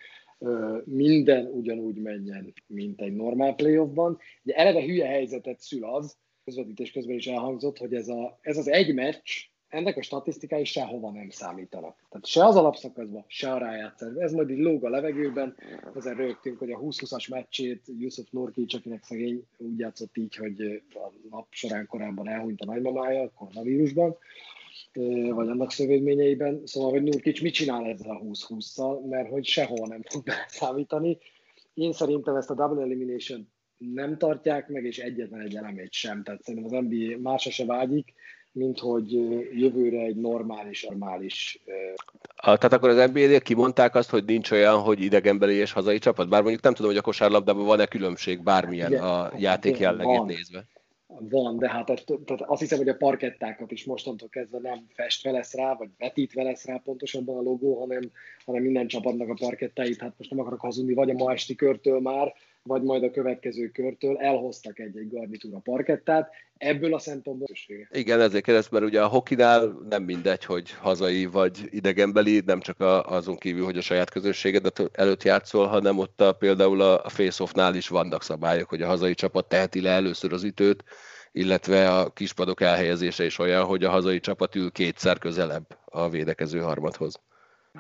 [0.85, 4.19] minden ugyanúgy menjen, mint egy normál playoffban.
[4.45, 8.69] Ugye eleve hülye helyzetet szül az, közvetítés közben is elhangzott, hogy ez, a, ez az
[8.69, 9.31] egy meccs,
[9.77, 11.97] ennek a statisztikái sehova nem számítanak.
[12.09, 14.23] Tehát se az alapszakaszban, se a rájátszásban.
[14.23, 15.57] Ez majd így lóg a levegőben,
[15.95, 20.61] ezen rögtünk, hogy a 20-20-as meccsét Yusuf Nurkic, akinek szegény úgy játszott így, hogy
[20.95, 24.17] a nap során korábban elhunyt a nagymamája a koronavírusban,
[25.31, 26.61] vagy annak szövődményeiben.
[26.65, 31.19] Szóval, hogy Nurkic mit csinál ezzel a 20-20-szal, mert hogy sehol nem tud számítani.
[31.75, 33.49] Én szerintem ezt a double elimination
[33.79, 36.23] nem tartják meg, és egyetlen egy elemét sem.
[36.23, 38.15] Tehát szerintem az NBA másra se vágyik,
[38.57, 39.13] mint hogy
[39.59, 41.61] jövőre egy normális, normális...
[42.37, 46.29] A, tehát akkor az NBA-nél kimondták azt, hogy nincs olyan, hogy idegenbeli és hazai csapat?
[46.29, 50.27] Bár mondjuk nem tudom, hogy a kosárlabdában van-e különbség bármilyen Igen, a játék jellegét van.
[50.27, 50.65] nézve.
[51.07, 55.55] Van, de hát tehát azt hiszem, hogy a parkettákat is mostantól kezdve nem festve lesz
[55.55, 58.11] rá, vagy vetítve lesz rá pontosabban a logó, hanem,
[58.45, 62.01] hanem minden csapatnak a parkettáit, hát most nem akarok hazudni, vagy a ma esti körtől
[62.01, 62.35] már,
[62.67, 67.47] vagy majd a következő körtől elhoztak egy-egy garnitúra parkettát, ebből a szempontból
[67.91, 72.81] Igen, ezért kérdez, mert ugye a hokinál nem mindegy, hogy hazai vagy idegenbeli, nem csak
[72.81, 77.75] a, azon kívül, hogy a saját közösségedet előtt játszol, hanem ott a, például a face-offnál
[77.75, 80.85] is vannak szabályok, hogy a hazai csapat teheti le először az ütőt,
[81.33, 86.59] illetve a kispadok elhelyezése is olyan, hogy a hazai csapat ül kétszer közelebb a védekező
[86.59, 87.21] harmadhoz.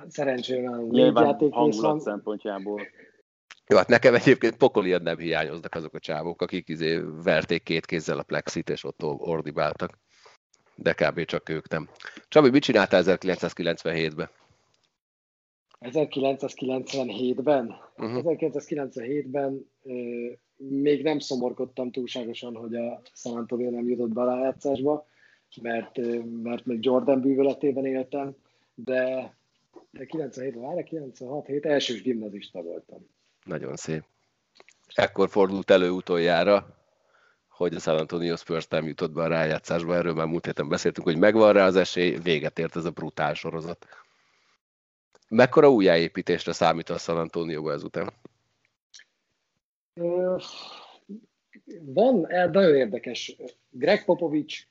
[0.09, 2.01] Szerencsére nálunk négy van.
[2.01, 2.81] szempontjából.
[3.69, 8.19] Jó, hát nekem egyébként pokolian nem hiányoznak azok a csávók, akik izé verték két kézzel
[8.19, 9.99] a plexit, és ott ordibáltak.
[10.75, 11.25] De kb.
[11.25, 11.89] csak ők nem.
[12.29, 14.29] Csabi, mit csináltál 1997-ben?
[15.81, 17.77] 1997-ben?
[17.97, 18.23] Uh-huh.
[18.25, 19.71] 1997-ben
[20.57, 25.07] még nem szomorkodtam túlságosan, hogy a San Antonio nem jutott be a rájátszásba,
[25.63, 25.99] mert,
[26.43, 28.37] mert még Jordan bűvöletében éltem,
[28.75, 29.35] de,
[29.91, 33.07] de 97-ben, várj, 96 hét elsős gimnazista voltam.
[33.47, 34.05] Nagyon szép.
[34.95, 36.77] Ekkor fordult elő utoljára,
[37.49, 41.07] hogy a San Antonio Spurs nem jutott be a rájátszásba, erről már múlt héten beszéltünk,
[41.07, 43.87] hogy megvan rá az esély, véget ért ez a brutál sorozat.
[45.29, 48.13] Mekkora újjáépítésre számít a San Antonio ezután?
[51.81, 53.37] Van, nagyon érdekes.
[53.71, 54.67] Greg Popovics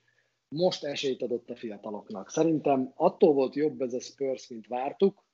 [0.48, 2.30] most esélyt adott a fiataloknak.
[2.30, 5.25] Szerintem attól volt jobb ez a Spurs, mint vártuk,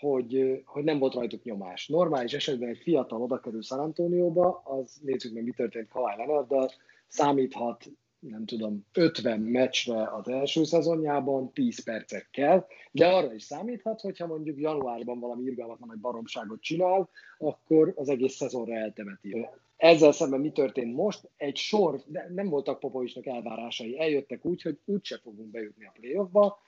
[0.00, 1.88] hogy, hogy nem volt rajtuk nyomás.
[1.88, 6.70] Normális esetben egy fiatal oda kerül San Antonioba, az nézzük meg, mi történt Kawhi Leonard,
[7.06, 7.84] számíthat
[8.20, 14.60] nem tudom, 50 meccsre az első szezonjában, 10 percekkel, de arra is számíthat, hogyha mondjuk
[14.60, 19.46] januárban valami irgalmatlan nagy baromságot csinál, akkor az egész szezonra eltemeti.
[19.76, 21.30] Ezzel szemben mi történt most?
[21.36, 26.58] Egy sor, de nem voltak Popovicsnak elvárásai, eljöttek úgy, hogy úgyse fogunk bejutni a playoffba,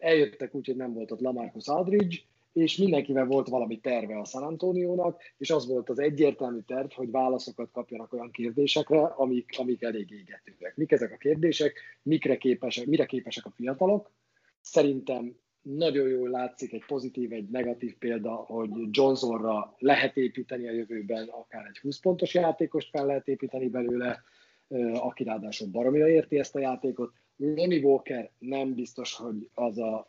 [0.00, 2.16] eljöttek úgy, hogy nem volt ott Lamarcus Aldridge,
[2.58, 7.10] és mindenkivel volt valami terve a San Antonionak, és az volt az egyértelmű terv, hogy
[7.10, 10.76] válaszokat kapjanak olyan kérdésekre, amik, amik elég égetőek.
[10.76, 14.10] Mik ezek a kérdések, mikre képesek, mire képesek a fiatalok?
[14.60, 21.28] Szerintem nagyon jól látszik egy pozitív, egy negatív példa, hogy Johnsonra lehet építeni a jövőben,
[21.28, 24.22] akár egy 20 pontos játékost fel lehet építeni belőle,
[24.94, 27.12] aki ráadásul baromira érti ezt a játékot.
[27.38, 30.06] Lonnie Walker nem biztos, hogy az a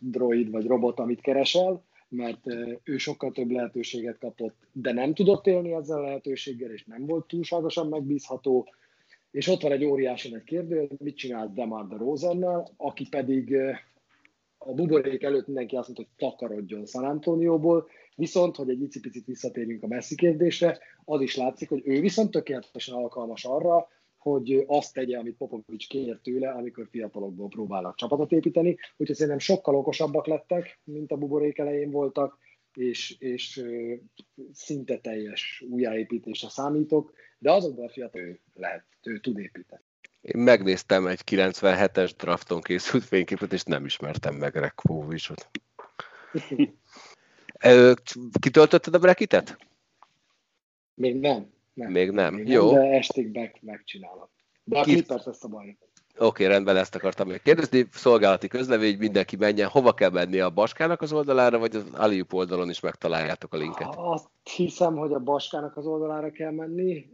[0.00, 2.46] droid vagy robot, amit keresel, mert
[2.82, 7.26] ő sokkal több lehetőséget kapott, de nem tudott élni ezzel a lehetőséggel, és nem volt
[7.26, 8.68] túlságosan megbízható.
[9.30, 13.56] És ott van egy óriási nagy kérdő, mit csinált Demar de Rosennel, aki pedig
[14.58, 19.82] a buborék előtt mindenki azt mondta, hogy takarodjon San Antonióból, viszont, hogy egy icipicit visszatérjünk
[19.82, 23.88] a Messi kérdésre, az is látszik, hogy ő viszont tökéletesen alkalmas arra,
[24.18, 28.78] hogy azt tegye, amit Popovics kér tőle, amikor fiatalokból próbálnak csapatot építeni.
[28.96, 32.38] Úgyhogy szerintem sokkal okosabbak lettek, mint a buborék elején voltak,
[32.74, 33.64] és, és
[34.52, 39.82] szinte teljes újjáépítésre számítok, de azokban a fiatal ő lehet, ő tud építeni.
[40.20, 45.50] Én megnéztem egy 97-es drafton készült fényképet, és nem ismertem meg Greg Popovicsot.
[48.40, 49.58] Kitöltötted a brekitet?
[50.94, 51.56] Még nem.
[51.78, 51.90] Nem.
[51.90, 52.34] Még nem.
[52.34, 52.72] Még Jó.
[52.72, 54.28] Nem, de estig meg, megcsinálom.
[54.64, 54.92] De a Ki...
[54.92, 55.76] Clippers lesz a baj.
[56.20, 57.86] Oké, okay, rendben, ezt akartam még kérdezni.
[57.90, 59.68] Szolgálati közlevény, mindenki menjen.
[59.68, 63.94] Hova kell menni a Baskának az oldalára, vagy az Aliup oldalon is megtaláljátok a linket?
[63.96, 67.08] Azt hiszem, hogy a Baskának az oldalára kell menni,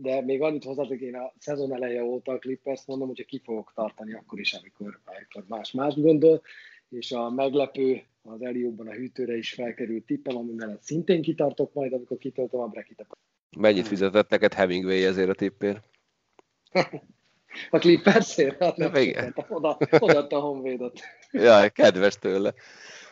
[0.00, 3.72] de még annyit hozzátok, én a szezon eleje óta a Clippers mondom, hogyha ki fogok
[3.74, 6.42] tartani akkor is, amikor, amikor más más gondol,
[6.88, 12.18] és a meglepő az Elióban a hűtőre is felkerült tippem, mellett szintén kitartok majd, amikor
[12.18, 13.06] kitöltöm a brekitet.
[13.56, 15.84] Mennyit fizetett neked Hemingway ezért a tippért?
[17.70, 18.62] A Clippersért?
[18.62, 19.34] Hát nem igen.
[19.48, 21.00] Oda, odaadta a Honvédot.
[21.30, 22.54] Jaj, kedves tőle.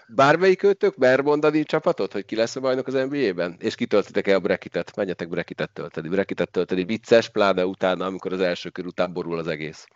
[0.09, 3.57] Bármelyik őtök mer mondani csapatot, hogy ki lesz a bajnok az NBA-ben?
[3.59, 4.97] És kitöltitek el a brekitet?
[4.97, 6.09] Menjetek brekitet tölteni.
[6.09, 9.87] Brekitet tölteni vicces, pláne utána, amikor az első kör után borul az egész.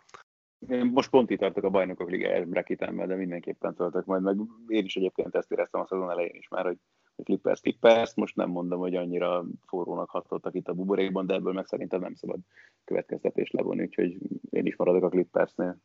[0.67, 4.35] Én most pont itt tartok a bajnokok ligáját brekitemmel, de mindenképpen töltök majd, meg
[4.67, 6.77] én is egyébként ezt éreztem a szezon elején is már, hogy
[7.23, 11.65] Clippers, Clippers, most nem mondom, hogy annyira forrónak hatottak itt a buborékban, de ebből meg
[11.65, 12.39] szerintem nem szabad
[12.83, 14.17] következtetés levonni, úgyhogy
[14.49, 15.77] én is maradok a Clippersnél.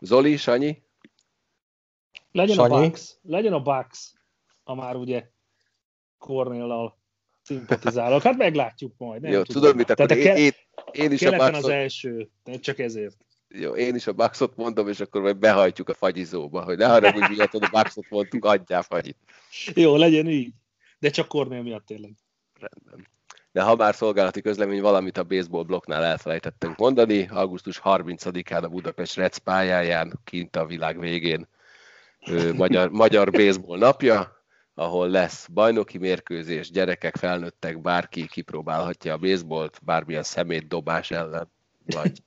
[0.00, 0.82] Zoli, Sanyi?
[2.32, 2.74] Legyen Sanyi?
[2.74, 4.14] a Bucks, legyen a Bucks,
[4.64, 5.30] ha már ugye
[6.18, 6.98] Cornéllal
[7.42, 8.22] szimpatizálok.
[8.22, 9.22] Hát meglátjuk majd.
[9.22, 10.52] Nem Jó, tudom, tudom mit akkor én, én,
[10.92, 11.54] én is a Bucksot...
[11.54, 13.16] az első, csak ezért.
[13.56, 17.36] Jó, én is a Bucksot mondom, és akkor majd behajtjuk a fagyizóba, hogy ne hogy
[17.36, 19.16] miatt a Bucksot mondtuk, adjál fagyit.
[19.74, 20.52] Jó, legyen így.
[20.98, 22.14] De csak Kornél miatt tényleg.
[22.60, 23.06] Rendben.
[23.52, 29.16] De ha már szolgálati közlemény, valamit a baseball blokknál elfelejtettünk mondani, augusztus 30-án a Budapest
[29.16, 31.48] Rec pályáján, kint a világ végén,
[32.56, 34.44] magyar, magyar baseball napja,
[34.74, 41.50] ahol lesz bajnoki mérkőzés, gyerekek, felnőttek, bárki kipróbálhatja a baseballt, bármilyen szemét dobás ellen,
[41.86, 42.22] vagy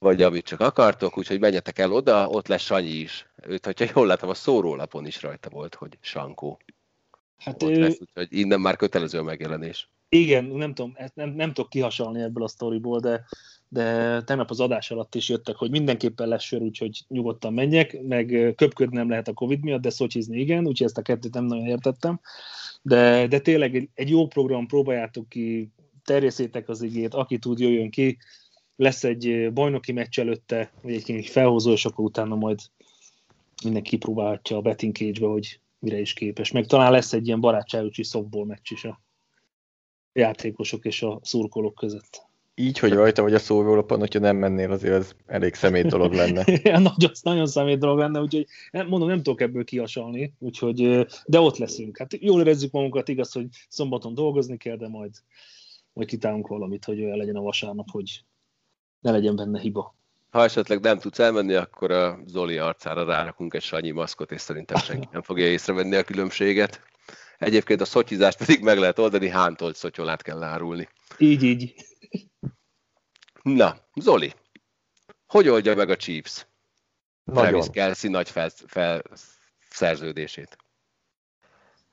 [0.00, 3.26] vagy amit csak akartok, úgyhogy menjetek el oda, ott lesz Sanyi is.
[3.46, 6.58] Őt, hogyha jól látom, a szórólapon is rajta volt, hogy Sankó.
[7.38, 7.80] Hát ott ő...
[7.80, 9.90] lesz, úgyhogy innen már kötelező a megjelenés.
[10.08, 13.24] Igen, nem tudom, nem, nem tudok kihasalni ebből a sztoriból, de,
[13.68, 18.52] de tegnap az adás alatt is jöttek, hogy mindenképpen lesz sör, úgyhogy nyugodtan menjek, meg
[18.56, 21.66] köpködni nem lehet a Covid miatt, de szocsizni igen, úgyhogy ezt a kettőt nem nagyon
[21.66, 22.20] értettem.
[22.82, 25.72] De, de tényleg egy, egy jó program, próbáljátok ki,
[26.04, 28.18] terjeszétek az igét, aki tud, jöjjön ki,
[28.80, 32.60] lesz egy bajnoki meccs előtte, vagy egy felhozó, és akkor utána majd
[33.64, 36.50] mindenki kipróbálhatja a betting cage hogy mire is képes.
[36.50, 39.00] Meg talán lesz egy ilyen barátságos softball meccs is a
[40.12, 42.22] játékosok és a szurkolók között.
[42.54, 46.44] Így, hogy rajta vagy a szórólapon, hogyha nem mennél, azért az elég szemét dolog lenne.
[46.78, 51.56] nagyon, nagyon szemét dolog lenne, úgyhogy nem, mondom, nem tudok ebből kiasalni, úgyhogy, de ott
[51.56, 51.98] leszünk.
[51.98, 55.10] Hát jól érezzük magunkat, igaz, hogy szombaton dolgozni kell, de majd,
[55.92, 58.24] majd kitálunk valamit, hogy olyan legyen a vasárnap, hogy
[59.00, 59.94] ne legyen benne hiba.
[60.30, 64.76] Ha esetleg nem tudsz elmenni, akkor a Zoli arcára rárakunk egy sanyi maszkot, és szerintem
[64.76, 66.80] senki nem fogja észrevenni a különbséget.
[67.38, 70.88] Egyébként a szotyizást pedig meg lehet oldani, hántolt szotyolát kell árulni.
[71.18, 71.74] Így, így.
[73.42, 74.32] Na, Zoli,
[75.26, 76.46] hogy oldja meg a Chiefs
[77.24, 77.50] Nagyon.
[77.50, 79.02] Travis Kelsey nagy fel, fel,
[79.70, 80.56] szerződését?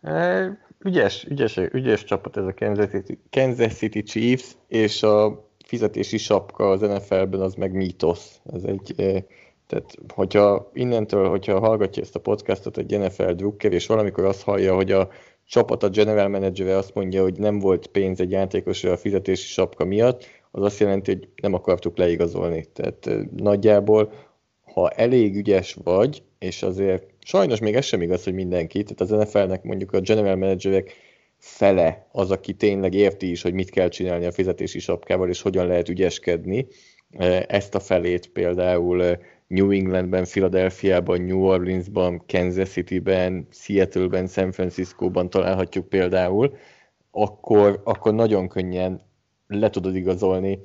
[0.01, 0.47] E,
[0.79, 6.69] ügyes, ügyes, ügyes csapat ez a Kansas City, Kansas City Chiefs, és a fizetési sapka
[6.69, 8.39] az NFL-ben az meg mítosz.
[8.53, 8.93] Ez egy,
[9.67, 14.75] tehát hogyha innentől, hogyha hallgatja ezt a podcastot egy NFL drukker, és valamikor azt hallja,
[14.75, 15.09] hogy a
[15.45, 19.85] csapat a general manager azt mondja, hogy nem volt pénz egy játékosra a fizetési sapka
[19.85, 22.65] miatt, az azt jelenti, hogy nem akartuk leigazolni.
[22.73, 24.11] Tehát nagyjából,
[24.73, 29.27] ha elég ügyes vagy, és azért sajnos még ez sem igaz, hogy mindenki, tehát az
[29.27, 30.93] NFL-nek mondjuk a general managerek
[31.37, 35.67] fele az, aki tényleg érti is, hogy mit kell csinálni a fizetési sapkával, és hogyan
[35.67, 36.67] lehet ügyeskedni.
[37.47, 39.17] Ezt a felét például
[39.47, 46.57] New Englandben, Philadelphiában, New Orleansban, Kansas Cityben, Seattle-ben, San Francisco-ban találhatjuk például,
[47.11, 49.01] akkor, akkor nagyon könnyen
[49.47, 50.59] le tudod igazolni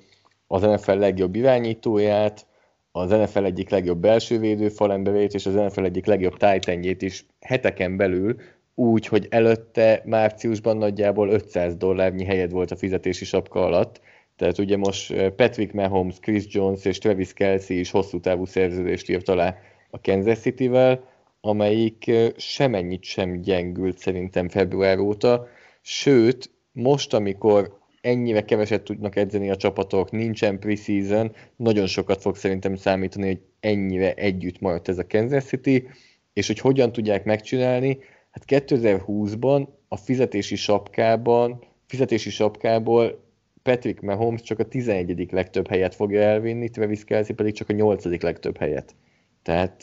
[0.46, 2.46] az NFL legjobb irányítóját,
[2.92, 7.96] az NFL egyik legjobb belső védő falemberét, és az NFL egyik legjobb tájtenjét is heteken
[7.96, 8.36] belül,
[8.74, 14.00] úgy, hogy előtte márciusban nagyjából 500 dollárnyi helyed volt a fizetési sapka alatt,
[14.36, 19.28] tehát ugye most Patrick Mahomes, Chris Jones és Travis Kelsey is hosszú távú szerződést írt
[19.28, 19.56] alá
[19.90, 21.10] a Kansas City-vel,
[21.40, 25.48] amelyik semennyit sem gyengült szerintem február óta,
[25.80, 32.76] sőt, most, amikor ennyire keveset tudnak edzeni a csapatok, nincsen preseason, nagyon sokat fog szerintem
[32.76, 35.88] számítani, hogy ennyire együtt maradt ez a Kansas City,
[36.32, 37.98] és hogy hogyan tudják megcsinálni,
[38.33, 43.24] hát 2020-ban a fizetési sapkában, fizetési sapkából
[43.62, 45.33] Patrick Mahomes csak a 11.
[45.33, 48.22] legtöbb helyet fogja elvinni, Travis Kelsey pedig csak a 8.
[48.22, 48.95] legtöbb helyet.
[49.43, 49.83] Tehát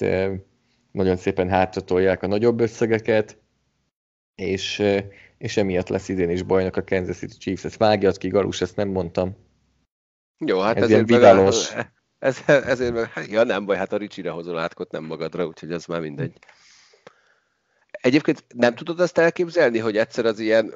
[0.91, 3.37] nagyon szépen hátratolják a nagyobb összegeket,
[4.35, 4.83] és,
[5.37, 7.63] és emiatt lesz idén is bajnak a Kansas City Chiefs.
[7.63, 9.35] Ezt vágjad ki, Galus, ezt nem mondtam.
[10.45, 11.71] Jó, hát ez ezért vidálos.
[12.19, 16.01] Ez, ezért ja nem baj, hát a Ricsire hozol átkot, nem magadra, úgyhogy ez már
[16.01, 16.33] mindegy.
[18.01, 20.73] Egyébként nem tudod azt elképzelni, hogy egyszer az ilyen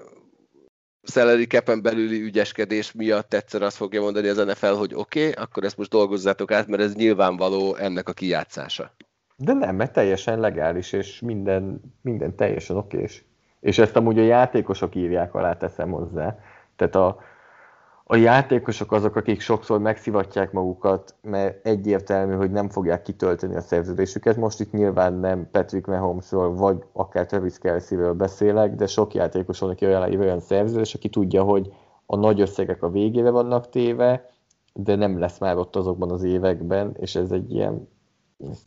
[1.04, 5.64] salary capen belüli ügyeskedés miatt egyszer azt fogja mondani az NFL, hogy oké, okay, akkor
[5.64, 8.96] ezt most dolgozzátok át, mert ez nyilvánvaló ennek a kijátszása.
[9.36, 13.24] De nem, mert teljesen legális, és minden, minden teljesen okés.
[13.60, 16.40] És ezt amúgy a játékosok írják alá, teszem hozzá.
[16.76, 17.20] Tehát a,
[18.14, 24.38] a játékosok azok, akik sokszor megszivatják magukat, mert egyértelmű, hogy nem fogják kitölteni a szerződésüket.
[24.38, 29.70] Most itt nyilván nem Patrick Mahomesról, vagy akár Travis Kelsey-ről beszélek, de sok játékos van,
[29.70, 31.74] aki olyan, olyan szerződés, aki tudja, hogy
[32.06, 34.30] a nagy összegek a végére vannak téve,
[34.74, 37.88] de nem lesz már ott azokban az években, és ez egy ilyen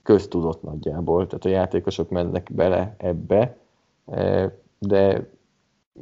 [0.03, 3.57] köztudott nagyjából, tehát a játékosok mennek bele ebbe,
[4.78, 5.28] de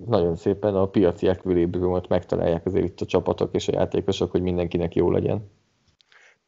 [0.06, 4.94] nagyon szépen a piaci equilibriumot megtalálják azért itt a csapatok és a játékosok, hogy mindenkinek
[4.94, 5.50] jó legyen.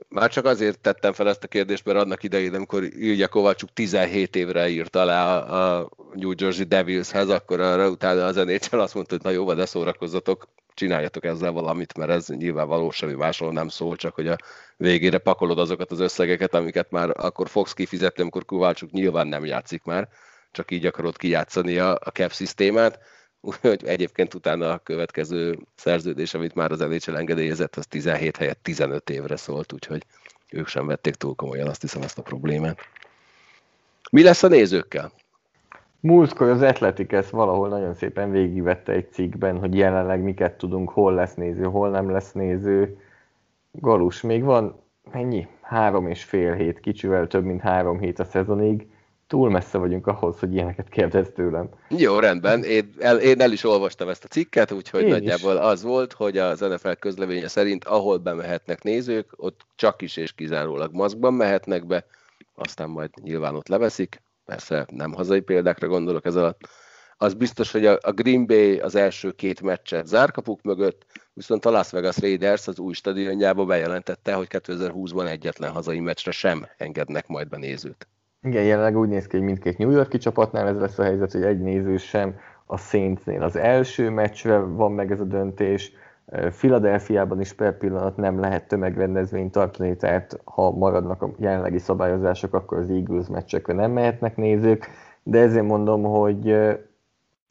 [0.09, 4.37] Már csak azért tettem fel ezt a kérdést, mert annak idején, amikor Ilya Kovacsuk 17
[4.37, 9.25] évre írt alá a New Jersey Devilshez, akkor arra utána az NHL azt mondta, hogy
[9.25, 14.15] na jó, de szórakozzatok, csináljatok ezzel valamit, mert ez nyilvánvaló semmi másról nem szól, csak
[14.15, 14.37] hogy a
[14.77, 19.85] végére pakolod azokat az összegeket, amiket már akkor fogsz kifizetni, amikor Kovácsuk nyilván nem játszik
[19.85, 20.09] már,
[20.51, 22.99] csak így akarod kijátszani a, a cap szisztémát
[23.47, 29.11] Úgyhogy egyébként utána a következő szerződés, amit már az NHL engedélyezett, az 17 helyett 15
[29.11, 30.03] évre szólt, úgyhogy
[30.51, 32.79] ők sem vették túl komolyan, azt hiszem, ezt a problémát.
[34.11, 35.13] Mi lesz a nézőkkel?
[36.01, 41.15] Múltkor az Atletic ezt valahol nagyon szépen végigvette egy cikkben, hogy jelenleg miket tudunk, hol
[41.15, 43.01] lesz néző, hol nem lesz néző.
[43.71, 44.83] Galus, még van
[45.13, 45.49] mennyi?
[45.61, 48.87] Három és fél hét, kicsivel több, mint három hét a szezonig
[49.27, 51.69] túl messze vagyunk ahhoz, hogy ilyeneket kérdez tőlem.
[51.89, 52.63] Jó, rendben.
[52.63, 55.61] Én el, én el is olvastam ezt a cikket, úgyhogy én nagyjából is.
[55.61, 60.95] az volt, hogy az NFL közleménye szerint, ahol bemehetnek nézők, ott csak is és kizárólag
[60.95, 62.07] maszkban mehetnek be,
[62.55, 64.23] aztán majd nyilván ott leveszik.
[64.45, 66.61] Persze nem hazai példákra gondolok ez alatt.
[67.19, 71.91] Az biztos, hogy a Green Bay az első két meccset zárkapuk mögött, viszont a Las
[71.91, 77.57] Vegas Raiders az új stadionjába bejelentette, hogy 2020-ban egyetlen hazai meccsre sem engednek majd be
[77.57, 78.09] nézőt.
[78.47, 81.43] Igen, jelenleg úgy néz ki, hogy mindkét New Yorki csapatnál ez lesz a helyzet, hogy
[81.43, 82.35] egy néző sem
[82.67, 83.43] a Saintsnél.
[83.43, 85.93] Az első meccsre van meg ez a döntés,
[86.51, 92.79] Filadelfiában is per pillanat nem lehet tömegrendezvényt tartani, tehát ha maradnak a jelenlegi szabályozások, akkor
[92.79, 94.89] az Eagles meccsekre nem mehetnek nézők,
[95.23, 96.57] de ezért mondom, hogy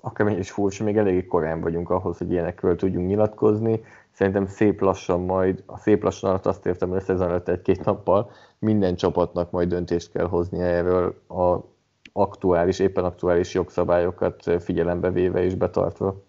[0.01, 3.83] akármilyen is furcsa, még eléggé korán vagyunk ahhoz, hogy ilyenekről tudjunk nyilatkozni.
[4.15, 7.85] Szerintem szép lassan majd, a szép lassan alatt azt értem, hogy a szezon előtt egy-két
[7.85, 11.73] nappal minden csapatnak majd döntést kell hozni erről a
[12.13, 16.23] aktuális, éppen aktuális jogszabályokat figyelembe véve és betartva.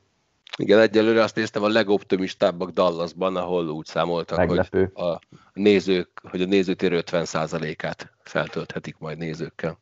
[0.56, 4.90] Igen, egyelőre azt néztem a legoptimistábbak Dallasban, ahol úgy számoltak, Meglepő.
[4.94, 5.18] hogy a
[5.52, 9.78] nézők, hogy a nézőtér 50%-át feltölthetik majd nézőkkel.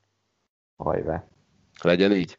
[0.76, 1.24] Hajrá.
[1.82, 2.38] Legyen így.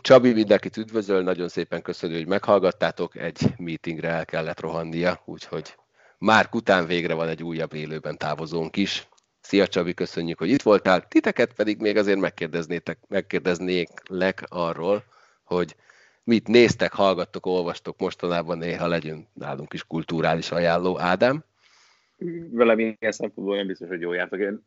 [0.00, 5.74] Csabi, mindenkit üdvözöl, nagyon szépen köszönjük, hogy meghallgattátok, egy meetingre el kellett rohannia, úgyhogy
[6.18, 9.08] már után végre van egy újabb élőben távozónk is.
[9.40, 11.08] Szia Csabi, köszönjük, hogy itt voltál.
[11.08, 13.88] Titeket pedig még azért megkérdeznétek, megkérdeznék
[14.48, 15.04] arról,
[15.44, 15.76] hogy
[16.24, 21.00] mit néztek, hallgattok, olvastok mostanában, néha legyen nálunk is kulturális ajánló.
[21.00, 21.44] Ádám?
[22.50, 24.40] Velem ilyen szempontból nem biztos, hogy jól jártak.
[24.40, 24.64] Én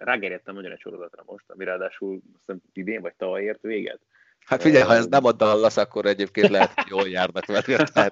[0.00, 4.00] rágerjedtem nagyon egy sorozatra most, ami ráadásul azt idén vagy tavaly ért véget.
[4.44, 8.10] Hát figyelj, ha ez nem a Dallas, akkor egyébként lehet, hogy jól járnak vele.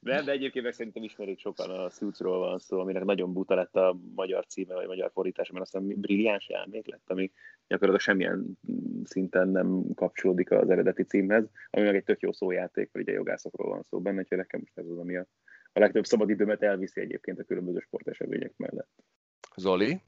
[0.00, 3.76] Nem, de egyébként meg szerintem ismerik sokan a Suitsról van szó, aminek nagyon buta lett
[3.76, 7.32] a magyar címe, vagy magyar fordítása, mert aztán brilliáns elmék lett, ami
[7.66, 8.58] gyakorlatilag semmilyen
[9.04, 13.68] szinten nem kapcsolódik az eredeti címhez, ami meg egy tök jó szójáték, vagy ugye jogászokról
[13.68, 15.26] van szó benne, úgyhogy nekem most ez az, ami a,
[15.78, 18.90] a legtöbb szabadidőmet elviszi egyébként a különböző sportesemények mellett.
[19.56, 20.02] Zoli?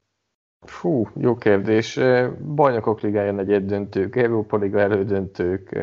[0.60, 1.98] Fú, jó kérdés.
[2.54, 5.78] Bajnokok ligája negyed döntők, Európa Liga elődöntők,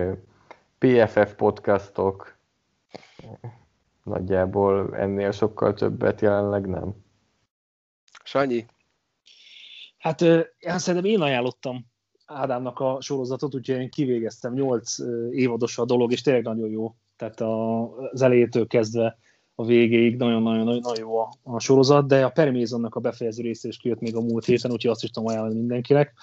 [0.78, 2.38] PFF podcastok,
[4.04, 6.96] nagyjából ennél sokkal többet jelenleg nem.
[8.24, 8.66] Sanyi?
[9.98, 11.86] Hát én szerintem én ajánlottam
[12.26, 14.98] Ádámnak a sorozatot, úgyhogy én kivégeztem, nyolc
[15.32, 16.96] évados a dolog, és tényleg nagyon jó.
[17.16, 17.42] Tehát
[18.12, 19.18] az elejétől kezdve
[19.60, 24.00] a végéig nagyon-nagyon jó a, a sorozat, de a Permézonnak a befejező része is kijött
[24.00, 26.14] még a múlt héten, úgyhogy azt is tudom ajánlani mindenkinek.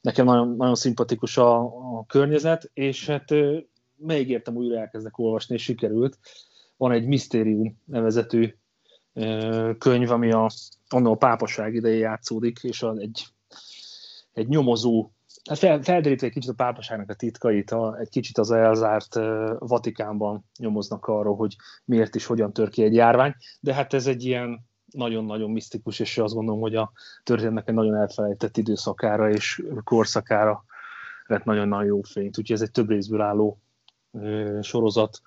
[0.00, 1.60] Nekem nagyon, nagyon szimpatikus a,
[1.98, 3.24] a környezet, és hát
[3.96, 6.18] megígértem újra elkezdek olvasni, és sikerült.
[6.76, 8.54] Van egy Mysterium nevezetű
[9.78, 10.50] könyv, ami a,
[10.88, 13.26] a pápaság idején játszódik, és a, egy,
[14.32, 15.10] egy nyomozó
[15.48, 19.50] hát fel, felderítve egy kicsit a pápaságnak a titkait, a, egy kicsit az elzárt uh,
[19.58, 24.24] Vatikánban nyomoznak arról, hogy miért is, hogyan tör ki egy járvány, de hát ez egy
[24.24, 26.92] ilyen nagyon-nagyon misztikus, és azt gondolom, hogy a
[27.22, 30.64] történetnek egy nagyon elfelejtett időszakára és korszakára
[31.26, 32.38] lett nagyon-nagyon jó fényt.
[32.38, 33.60] Úgyhogy ez egy több részből álló
[34.10, 35.20] uh, sorozat,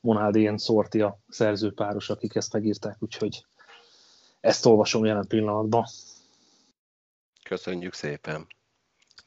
[0.00, 3.44] Monaldi ilyen szorti a szerzőpáros, akik ezt megírták, úgyhogy
[4.40, 5.84] ezt olvasom jelen pillanatban.
[7.42, 8.46] Köszönjük szépen!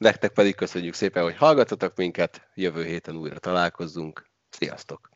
[0.00, 4.26] Nektek pedig köszönjük szépen, hogy hallgatotok minket, jövő héten újra találkozzunk.
[4.50, 5.10] Sziasztok!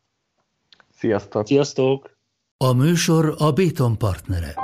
[0.90, 1.46] Sziasztok!
[1.46, 2.16] Sziasztok!
[2.56, 4.54] A műsor a Béton partnere.